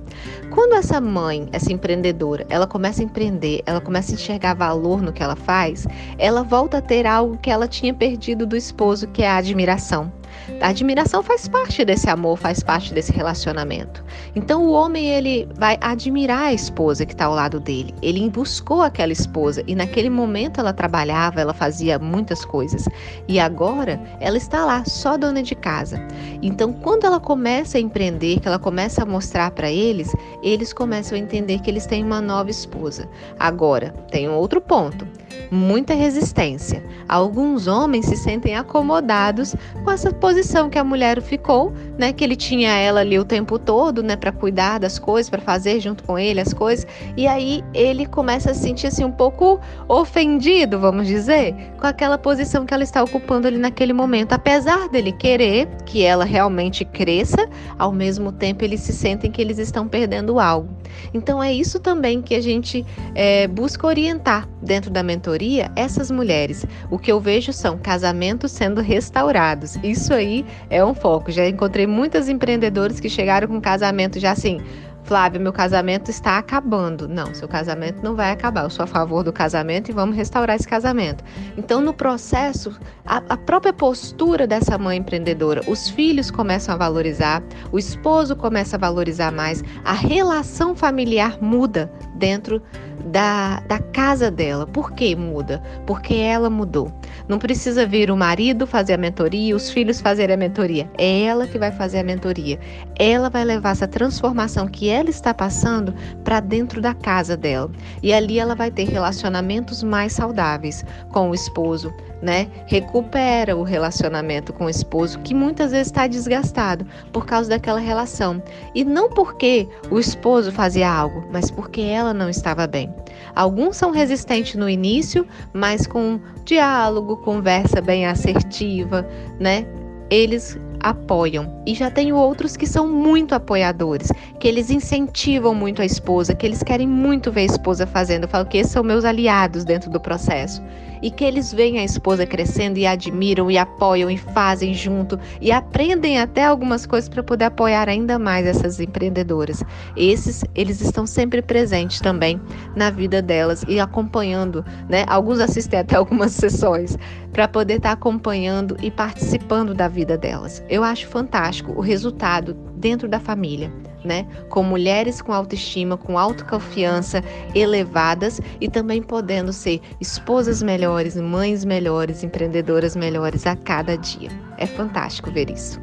Quando 0.51 0.75
essa 0.75 1.01
mãe, 1.01 1.49
essa 1.53 1.73
empreendedora, 1.73 2.47
ela 2.49 2.67
começa 2.67 3.03
a 3.03 3.05
empreender, 3.05 3.63
ela 3.67 3.81
começa 3.81 4.13
a 4.13 4.15
enxergar 4.15 4.55
valor 4.55 5.03
no 5.03 5.13
que 5.13 5.23
ela 5.23 5.37
faz, 5.37 5.87
ela 6.19 6.43
volta 6.43 6.79
a 6.79 6.83
ter 6.83 7.07
algo 7.07 7.39
que 7.39 7.51
ela 7.51 7.69
tinha 7.69 7.93
perdido 7.93 8.47
do 8.47 8.57
esposo, 8.57 9.09
que 9.09 9.23
é 9.23 9.29
a 9.29 9.37
admiração. 9.37 10.13
A 10.61 10.69
admiração 10.69 11.23
faz 11.23 11.49
parte 11.49 11.85
desse 11.85 12.09
amor, 12.09 12.37
faz 12.37 12.63
parte 12.63 12.93
desse 12.93 13.13
relacionamento. 13.13 14.05
Então 14.35 14.65
o 14.65 14.73
homem 14.73 15.07
ele 15.07 15.49
vai 15.55 15.79
admirar 15.81 16.45
a 16.45 16.53
esposa 16.53 17.05
que 17.07 17.13
está 17.13 17.27
ao 17.27 17.35
lado 17.35 17.61
dele. 17.61 17.95
Ele 18.03 18.29
buscou 18.31 18.83
aquela 18.83 19.13
esposa 19.13 19.63
e 19.67 19.75
naquele 19.75 20.11
momento 20.11 20.61
ela 20.61 20.73
trabalhava, 20.73 21.41
ela 21.41 21.55
fazia 21.55 21.99
muitas 21.99 22.45
coisas 22.45 22.89
e 23.29 23.39
agora 23.39 24.01
ela 24.21 24.37
está 24.37 24.65
lá 24.65 24.85
só 24.85 25.17
dona 25.17 25.43
de 25.43 25.55
casa. 25.55 26.01
Então 26.41 26.73
quando 26.73 27.05
ela 27.05 27.21
começa 27.21 27.79
a 27.79 27.81
empreender, 27.81 28.41
que 28.41 28.49
ela 28.49 28.59
começa 28.59 29.03
a 29.03 29.07
mostrar 29.07 29.51
para 29.51 29.71
eles, 29.71 30.15
eles 30.43 30.73
começam 30.73 31.17
a 31.17 31.21
entender 31.21 31.61
que 31.61 31.71
eles 31.71 31.87
têm 31.87 32.05
uma 32.05 32.21
nova 32.21 32.51
esposa. 32.51 33.09
Agora 33.39 33.91
tem 34.11 34.29
um 34.29 34.35
outro 34.35 34.61
ponto 34.61 35.07
muita 35.51 35.95
resistência. 35.95 36.83
Alguns 37.09 37.67
homens 37.67 38.07
se 38.07 38.17
sentem 38.17 38.57
acomodados 38.57 39.55
com 39.85 39.91
essa 39.91 40.13
posição 40.13 40.71
que 40.71 40.79
a 40.79 40.85
mulher 40.85 41.21
ficou, 41.21 41.73
né? 41.99 42.13
Que 42.13 42.25
ele 42.25 42.37
tinha 42.37 42.71
ela 42.71 43.01
ali 43.01 43.19
o 43.19 43.25
tempo 43.25 43.59
todo, 43.59 44.03
né? 44.03 44.17
Para 44.17 44.33
cuidar 44.33 44.79
das 44.79 44.99
coisas, 44.99 45.29
para 45.29 45.41
fazer 45.41 45.81
junto 45.81 46.05
com 46.05 46.19
ele 46.19 46.41
as 46.41 46.55
coisas. 46.55 46.87
E 47.17 47.27
aí 47.27 47.63
ele 47.75 48.07
começa 48.07 48.51
a 48.51 48.55
se 48.55 48.61
sentir 48.61 48.87
assim 48.87 49.05
um 49.05 49.13
pouco 49.13 49.61
ofendido, 49.89 50.79
vamos 50.79 51.07
dizer, 51.07 51.55
com 51.79 51.87
aquela 51.87 52.17
posição 52.17 52.65
que 52.65 52.73
ela 52.73 52.83
está 52.83 53.03
ocupando 53.03 53.47
ali 53.47 53.59
naquele 53.59 53.93
momento. 53.93 54.33
Apesar 54.33 54.89
dele 54.89 55.13
querer 55.13 55.69
que 55.85 56.03
ela 56.03 56.25
realmente 56.25 56.85
cresça, 56.85 57.49
ao 57.79 57.93
mesmo 57.93 58.33
tempo 58.33 58.65
eles 58.65 58.81
se 58.81 58.93
sentem 58.93 59.31
que 59.31 59.41
eles 59.41 59.59
estão 59.59 59.87
perdendo 59.87 60.41
algo. 60.41 60.69
Então 61.13 61.43
é 61.43 61.53
isso 61.53 61.79
também 61.79 62.23
que 62.23 62.35
a 62.35 62.41
gente 62.41 62.85
é, 63.15 63.47
busca 63.49 63.87
orientar 63.87 64.49
dentro 64.63 64.91
da 64.91 65.03
mentoria 65.23 65.71
essas 65.77 66.11
mulheres. 66.11 66.67
O 66.91 66.99
que 66.99 67.13
eu 67.13 67.21
vejo 67.21 67.53
são 67.53 67.79
casamentos 67.79 68.51
sendo 68.51 68.81
restaurados. 68.81 69.77
Isso 69.83 70.13
aí 70.13 70.45
é 70.69 70.85
um 70.85 70.95
foco. 70.95 71.31
Já 71.31 71.49
encontrei 71.49 71.87
muitas 71.87 72.29
empreendedoras 72.29 72.99
que 72.99 73.09
chegaram 73.09 73.47
com 73.47 73.61
casamento 73.61 74.19
já 74.19 74.33
assim 74.33 74.61
Flávia, 75.05 75.41
meu 75.41 75.53
casamento 75.53 76.11
está 76.11 76.39
acabando. 76.39 77.09
Não, 77.09 77.35
seu 77.35 77.49
casamento 77.49 78.03
não 78.03 78.15
vai 78.15 78.31
acabar. 78.31 78.65
Eu 78.65 78.71
sou 78.71 78.85
a 78.85 78.87
favor 78.87 79.25
do 79.25 79.33
casamento 79.33 79.91
e 79.91 79.93
vamos 79.93 80.17
restaurar 80.17 80.57
esse 80.57 80.67
casamento. 80.67 81.25
Então, 81.57 81.81
no 81.81 81.93
processo, 81.93 82.79
a, 83.05 83.17
a 83.29 83.37
própria 83.37 83.73
postura 83.73 84.47
dessa 84.47 84.79
mãe 84.79 84.99
empreendedora, 84.99 85.61
os 85.67 85.89
filhos 85.91 86.31
começam 86.31 86.75
a 86.75 86.79
valorizar, 86.79 87.43
o 87.73 87.79
esposo 87.79 88.37
começa 88.37 88.77
a 88.77 88.79
valorizar 88.79 89.33
mais, 89.33 89.63
a 89.85 89.93
relação 89.93 90.75
familiar 90.75 91.37
muda 91.43 91.93
dentro 92.15 92.63
da, 93.07 93.61
da 93.61 93.79
casa 93.79 94.31
dela. 94.31 94.67
Por 94.67 94.93
que 94.93 95.15
muda? 95.17 95.63
Porque 95.87 96.15
ela 96.15 96.49
mudou. 96.49 96.93
Não 97.29 97.39
precisa 97.39 97.87
vir 97.87 98.11
o 98.11 98.17
marido 98.17 98.67
fazer 98.67 98.95
a 98.95 98.99
mentoria, 98.99 99.55
os 99.55 99.71
filhos 99.71 100.01
fazerem 100.01 100.35
a 100.35 100.37
mentoria. 100.37 100.91
É 100.99 101.25
ela 101.25 101.47
que 101.47 101.59
vai 101.59 101.73
fazer 101.73 102.01
a 102.01 102.05
mentoria. 102.05 102.59
Ela 102.99 103.29
vai 103.29 103.45
levar 103.45 103.71
essa 103.71 103.89
transformação 103.89 104.67
que 104.69 104.89
ela 104.89 105.11
está 105.11 105.33
passando 105.33 105.95
para 106.25 106.41
dentro 106.41 106.81
da 106.81 106.95
casa 106.95 107.37
dela. 107.37 107.71
E 108.03 108.13
ali 108.13 108.39
ela 108.39 108.55
vai 108.55 108.71
ter 108.71 108.85
relacionamentos 108.85 109.83
mais 109.83 110.13
saudáveis 110.13 110.85
com 111.11 111.31
o 111.31 111.35
esposo, 111.35 111.93
né? 112.21 112.49
Recupera 112.67 113.57
o 113.57 113.63
relacionamento 113.63 114.53
com 114.53 114.67
o 114.67 114.71
esposo 114.71 115.19
que 115.21 115.35
muitas 115.35 115.73
vezes 115.73 115.89
está 115.89 116.07
desgastado 116.07 116.87
por 117.13 117.27
causa 117.27 117.51
daquela 117.51 117.81
relação. 117.81 118.43
E 118.75 118.85
não 118.85 119.09
porque 119.09 119.69
o 119.91 119.99
esposo 119.99 120.53
fazia 120.53 120.91
algo, 120.91 121.25
mas 121.33 121.51
porque 121.51 121.81
ela 121.81 122.13
não 122.13 122.29
estava 122.29 122.67
bem. 122.67 122.92
Alguns 123.35 123.77
são 123.77 123.91
resistentes 123.91 124.55
no 124.55 124.69
início, 124.69 125.27
mas 125.53 125.87
com 125.87 126.21
diálogo, 126.45 127.17
conversa 127.19 127.81
bem 127.81 128.07
assertiva, 128.07 129.07
né? 129.41 129.67
Eles 130.11 130.59
apoiam. 130.83 131.63
E 131.67 131.75
já 131.75 131.91
tenho 131.91 132.17
outros 132.17 132.57
que 132.57 132.67
são 132.67 132.89
muito 132.89 133.35
apoiadores, 133.35 134.11
que 134.39 134.49
eles 134.49 134.71
incentivam 134.71 135.55
muito 135.55 135.81
a 135.81 135.85
esposa, 135.85 136.35
que 136.35 136.45
eles 136.45 136.63
querem 136.63 136.87
muito 136.87 137.31
ver 137.31 137.43
a 137.43 137.45
esposa 137.45 137.87
fazendo. 137.87 138.25
Eu 138.25 138.29
falo 138.29 138.47
que 138.47 138.59
esses 138.59 138.73
são 138.73 138.83
meus 138.83 139.05
aliados 139.05 139.65
dentro 139.65 139.91
do 139.91 140.01
processo 140.01 140.63
e 141.03 141.11
que 141.11 141.25
eles 141.25 141.53
veem 141.53 141.81
a 141.81 141.85
esposa 141.85 142.25
crescendo 142.25 142.79
e 142.79 142.87
admiram 142.87 143.51
e 143.51 143.59
apoiam 143.59 144.09
e 144.09 144.17
fazem 144.17 144.73
junto 144.73 145.19
e 145.41 145.51
aprendem 145.51 146.21
até 146.21 146.45
algumas 146.45 146.87
coisas 146.87 147.09
para 147.09 147.23
poder 147.23 147.47
apoiar 147.47 147.89
ainda 147.89 148.19
mais 148.19 148.47
essas 148.47 148.79
empreendedoras. 148.79 149.65
Esses, 149.97 150.45
eles 150.55 150.81
estão 150.81 151.07
sempre 151.07 151.43
presentes 151.43 152.01
também 152.01 152.41
na 152.77 152.89
vida 152.89 153.21
delas 153.21 153.65
e 153.67 153.81
acompanhando, 153.81 154.65
né? 154.89 155.05
Alguns 155.09 155.41
assistem 155.41 155.81
até 155.81 155.97
algumas 156.03 156.33
sessões 156.33 156.97
para 157.33 157.49
poder 157.49 157.79
estar 157.79 157.89
tá 157.89 157.95
acompanhando 157.95 158.77
e 158.81 158.91
participando 158.91 159.75
da 159.75 159.89
vida 159.89 160.17
delas. 160.17 160.63
Eu 160.73 160.83
acho 160.83 161.07
fantástico 161.07 161.71
o 161.73 161.83
resultado 161.83 162.55
dentro 162.79 163.07
da 163.07 163.21
família 163.21 163.71
né? 164.05 164.27
Com 164.49 164.63
mulheres 164.63 165.23
com 165.23 165.33
autoestima, 165.33 165.97
com 165.97 166.19
autoconfiança 166.19 167.23
elevadas 167.55 168.41
e 168.61 168.69
também 168.69 169.03
podendo 169.03 169.53
ser 169.53 169.81
esposas 170.01 170.63
melhores, 170.63 171.17
mães 171.17 171.65
melhores, 171.65 172.25
empreendedoras 172.25 172.97
melhores 172.97 173.47
a 173.47 173.55
cada 173.55 173.97
dia. 173.97 174.31
É 174.59 174.67
fantástico 174.67 175.31
ver 175.31 175.51
isso. 175.51 175.81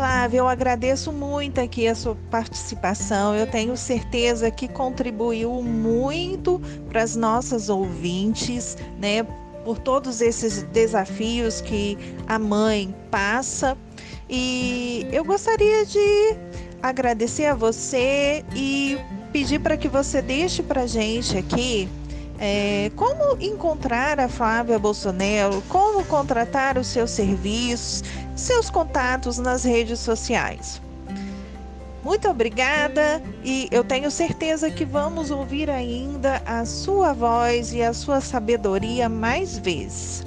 Flávia, 0.00 0.38
eu 0.38 0.48
agradeço 0.48 1.12
muito 1.12 1.60
aqui 1.60 1.86
a 1.86 1.94
sua 1.94 2.16
participação. 2.30 3.34
Eu 3.34 3.46
tenho 3.46 3.76
certeza 3.76 4.50
que 4.50 4.66
contribuiu 4.66 5.60
muito 5.62 6.58
para 6.88 7.02
as 7.02 7.14
nossas 7.14 7.68
ouvintes, 7.68 8.78
né? 8.98 9.22
Por 9.62 9.76
todos 9.78 10.22
esses 10.22 10.62
desafios 10.62 11.60
que 11.60 11.98
a 12.26 12.38
mãe 12.38 12.94
passa. 13.10 13.76
E 14.26 15.06
eu 15.12 15.22
gostaria 15.22 15.84
de 15.84 16.34
agradecer 16.82 17.44
a 17.44 17.54
você 17.54 18.42
e 18.56 18.96
pedir 19.34 19.58
para 19.58 19.76
que 19.76 19.86
você 19.86 20.22
deixe 20.22 20.62
para 20.62 20.86
gente 20.86 21.36
aqui 21.36 21.86
é, 22.40 22.90
como 22.96 23.36
encontrar 23.38 24.18
a 24.18 24.26
Flávia 24.26 24.78
Bolsonaro, 24.78 25.62
como 25.68 26.02
contratar 26.06 26.78
os 26.78 26.86
seus 26.86 27.10
serviços, 27.10 28.02
seus 28.34 28.70
contatos 28.70 29.36
nas 29.38 29.62
redes 29.62 30.00
sociais. 30.00 30.80
Muito 32.02 32.26
obrigada 32.30 33.22
e 33.44 33.68
eu 33.70 33.84
tenho 33.84 34.10
certeza 34.10 34.70
que 34.70 34.86
vamos 34.86 35.30
ouvir 35.30 35.68
ainda 35.68 36.42
a 36.46 36.64
sua 36.64 37.12
voz 37.12 37.74
e 37.74 37.82
a 37.82 37.92
sua 37.92 38.22
sabedoria 38.22 39.06
mais 39.06 39.58
vezes. 39.58 40.24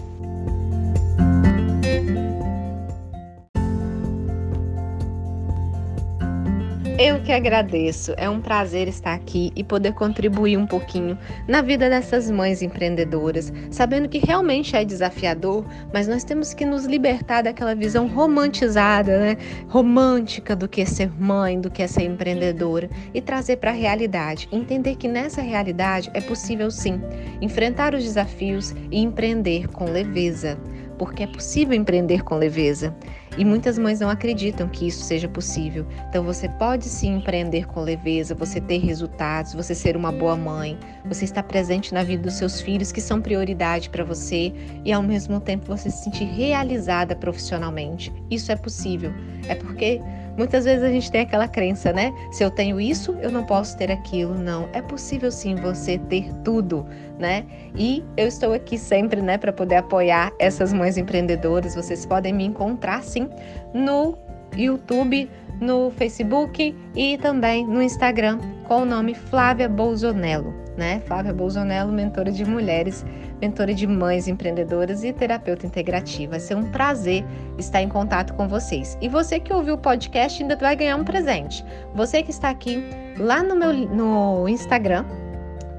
Eu 7.00 7.20
que 7.22 7.32
agradeço. 7.32 8.14
É 8.18 8.30
um 8.30 8.40
prazer 8.40 8.88
estar 8.88 9.16
aqui 9.16 9.52
e 9.56 9.64
poder 9.64 9.94
contribuir 9.94 10.58
um 10.58 10.68
pouquinho 10.68 11.18
na 11.48 11.60
vida 11.62 11.90
dessas 11.90 12.30
mães 12.30 12.62
empreendedoras, 12.62 13.52
sabendo 13.72 14.08
que 14.08 14.20
realmente 14.20 14.76
é 14.76 14.86
desafiador, 14.86 15.66
mas 15.92 16.08
nós 16.08 16.24
temos 16.24 16.54
que 16.54 16.64
nos 16.64 16.86
libertar 16.86 17.42
daquela 17.42 17.74
visão 17.74 18.08
romantizada, 18.08 19.18
né? 19.20 19.38
Romântica 19.68 20.56
do 20.56 20.68
que 20.68 20.82
é 20.82 20.86
ser 20.86 21.12
mãe, 21.20 21.60
do 21.60 21.72
que 21.72 21.82
é 21.82 21.88
ser 21.88 22.04
empreendedora 22.04 22.88
e 23.12 23.20
trazer 23.20 23.58
para 23.58 23.72
a 23.72 23.74
realidade. 23.74 24.48
Entender 24.52 24.96
que 24.96 25.08
nessa 25.08 25.42
realidade 25.42 26.12
é 26.14 26.22
possível 26.22 26.70
sim 26.70 27.02
enfrentar 27.42 27.96
os 27.96 28.04
desafios 28.04 28.72
e 28.92 29.00
empreender 29.02 29.68
com 29.68 29.86
leveza, 29.86 30.60
porque 31.04 31.24
é 31.24 31.28
possível 31.28 31.74
empreender 31.74 32.24
com 32.24 32.36
leveza. 32.36 32.96
E 33.38 33.44
muitas 33.44 33.78
mães 33.78 34.00
não 34.00 34.10
acreditam 34.10 34.70
que 34.70 34.88
isso 34.88 35.04
seja 35.04 35.28
possível. 35.28 35.86
Então 36.08 36.24
você 36.24 36.48
pode 36.48 36.86
sim 36.86 37.18
empreender 37.18 37.68
com 37.68 37.82
leveza, 37.82 38.34
você 38.34 38.62
ter 38.62 38.78
resultados, 38.78 39.54
você 39.54 39.76
ser 39.76 39.98
uma 39.98 40.14
boa 40.14 40.38
mãe, 40.38 40.80
você 41.04 41.26
estar 41.26 41.44
presente 41.44 41.94
na 41.94 42.04
vida 42.04 42.24
dos 42.24 42.36
seus 42.36 42.62
filhos 42.62 42.94
que 42.94 43.02
são 43.02 43.22
prioridade 43.22 43.90
para 43.90 44.06
você 44.06 44.54
e 44.86 44.94
ao 44.94 45.04
mesmo 45.04 45.42
tempo 45.42 45.66
você 45.66 45.90
se 45.90 46.06
sentir 46.06 46.24
realizada 46.24 47.18
profissionalmente. 47.18 48.14
Isso 48.32 48.50
é 48.50 48.56
possível. 48.56 49.12
É 49.50 49.56
porque 49.56 50.00
Muitas 50.38 50.66
vezes 50.66 50.84
a 50.84 50.90
gente 50.90 51.12
tem 51.12 51.22
aquela 51.22 51.48
crença, 51.48 51.94
né? 51.94 52.12
Se 52.32 52.44
eu 52.44 52.50
tenho 52.50 52.80
isso, 52.80 53.16
eu 53.22 53.32
não 53.32 53.44
posso 53.44 53.78
ter 53.78 53.92
aquilo. 53.92 54.34
Não, 54.34 54.68
é 54.74 54.82
possível 54.82 55.32
sim 55.32 55.56
você 55.56 55.98
ter 55.98 56.34
tudo, 56.44 56.86
né? 57.20 57.46
E 57.76 58.04
eu 58.18 58.28
estou 58.28 58.54
aqui 58.54 58.78
sempre, 58.78 59.22
né, 59.22 59.38
para 59.38 59.54
poder 59.54 59.76
apoiar 59.76 60.32
essas 60.40 60.74
mães 60.74 60.98
empreendedoras. 60.98 61.76
Vocês 61.76 62.06
podem 62.06 62.34
me 62.34 62.46
encontrar 62.46 63.04
sim 63.04 63.30
no 63.74 64.18
YouTube, 64.56 65.30
no 65.62 65.92
Facebook 65.92 66.76
e 66.96 67.18
também 67.20 67.66
no 67.66 67.82
Instagram 67.82 68.40
com 68.68 68.82
o 68.82 68.86
nome 68.86 69.14
Flávia 69.14 69.70
Bolsonello, 69.70 70.54
né? 70.78 71.02
Flávia 71.06 71.34
Bolsonello, 71.34 71.92
mentora 71.92 72.32
de 72.32 72.46
mulheres, 72.46 73.06
mentora 73.42 73.74
de 73.74 73.86
mães 73.86 74.28
empreendedoras 74.28 75.04
e 75.04 75.14
terapeuta 75.14 75.66
integrativa. 75.66 76.32
Vai 76.32 76.40
ser 76.40 76.56
um 76.56 76.72
prazer 76.72 77.24
estar 77.58 77.82
em 77.82 77.90
contato 77.90 78.34
com 78.34 78.48
vocês. 78.48 78.98
E 79.02 79.08
você 79.08 79.40
que 79.40 79.54
ouviu 79.54 79.76
o 79.76 79.78
podcast 79.78 80.42
ainda 80.42 80.56
vai 80.56 80.76
ganhar 80.76 80.96
um 80.96 81.04
presente. 81.04 81.64
Você 81.94 82.24
que 82.24 82.32
está 82.32 82.50
aqui 82.50 82.84
lá 83.18 83.44
no 83.44 83.56
meu 83.56 83.74
no 83.74 84.48
Instagram, 84.48 85.06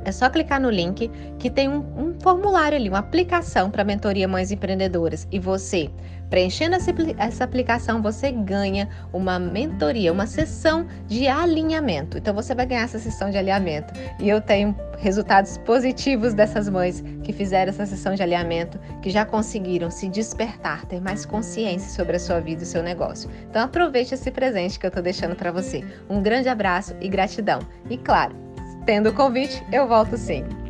é 0.04 0.12
só 0.12 0.28
clicar 0.28 0.60
no 0.60 0.70
link 0.70 1.10
que 1.38 1.50
tem 1.50 1.68
um, 1.68 1.84
um 1.96 2.14
formulário 2.20 2.76
ali, 2.76 2.88
uma 2.88 2.98
aplicação 2.98 3.70
para 3.70 3.84
mentoria 3.84 4.28
Mães 4.28 4.50
Empreendedoras. 4.50 5.26
E 5.32 5.38
você, 5.38 5.90
preenchendo 6.30 6.76
essa, 6.76 6.92
essa 7.18 7.44
aplicação, 7.44 8.02
você 8.02 8.30
ganha 8.30 8.88
uma 9.12 9.38
mentoria, 9.38 10.12
uma 10.12 10.26
sessão 10.26 10.86
de 11.06 11.26
alinhamento. 11.26 12.18
Então 12.18 12.34
você 12.34 12.54
vai 12.54 12.66
ganhar 12.66 12.82
essa 12.82 12.98
sessão 12.98 13.30
de 13.30 13.38
alinhamento. 13.38 13.92
E 14.20 14.28
eu 14.28 14.40
tenho 14.40 14.76
resultados 14.98 15.58
positivos 15.58 16.34
dessas 16.34 16.68
mães 16.68 17.02
que 17.22 17.32
fizeram 17.32 17.70
essa 17.70 17.86
sessão 17.86 18.14
de 18.14 18.22
alinhamento, 18.22 18.78
que 19.02 19.10
já 19.10 19.24
conseguiram 19.24 19.90
se 19.90 20.08
despertar, 20.08 20.84
ter 20.86 21.00
mais 21.00 21.26
consciência 21.26 21.90
sobre 21.90 22.16
a 22.16 22.20
sua 22.20 22.40
vida 22.40 22.62
e 22.62 22.64
o 22.64 22.66
seu 22.66 22.82
negócio. 22.82 23.30
Então 23.48 23.62
aproveite 23.62 24.14
esse 24.14 24.30
presente 24.30 24.78
que 24.78 24.86
eu 24.86 24.88
estou 24.88 25.02
deixando 25.02 25.34
para 25.34 25.50
você. 25.50 25.84
Um 26.08 26.22
grande 26.22 26.48
abraço 26.48 26.94
e 27.00 27.08
gratidão. 27.08 27.60
E 27.88 27.96
claro, 27.96 28.43
tendo 28.84 29.10
o 29.10 29.12
convite, 29.12 29.64
eu 29.72 29.86
volto 29.86 30.16
sim. 30.16 30.63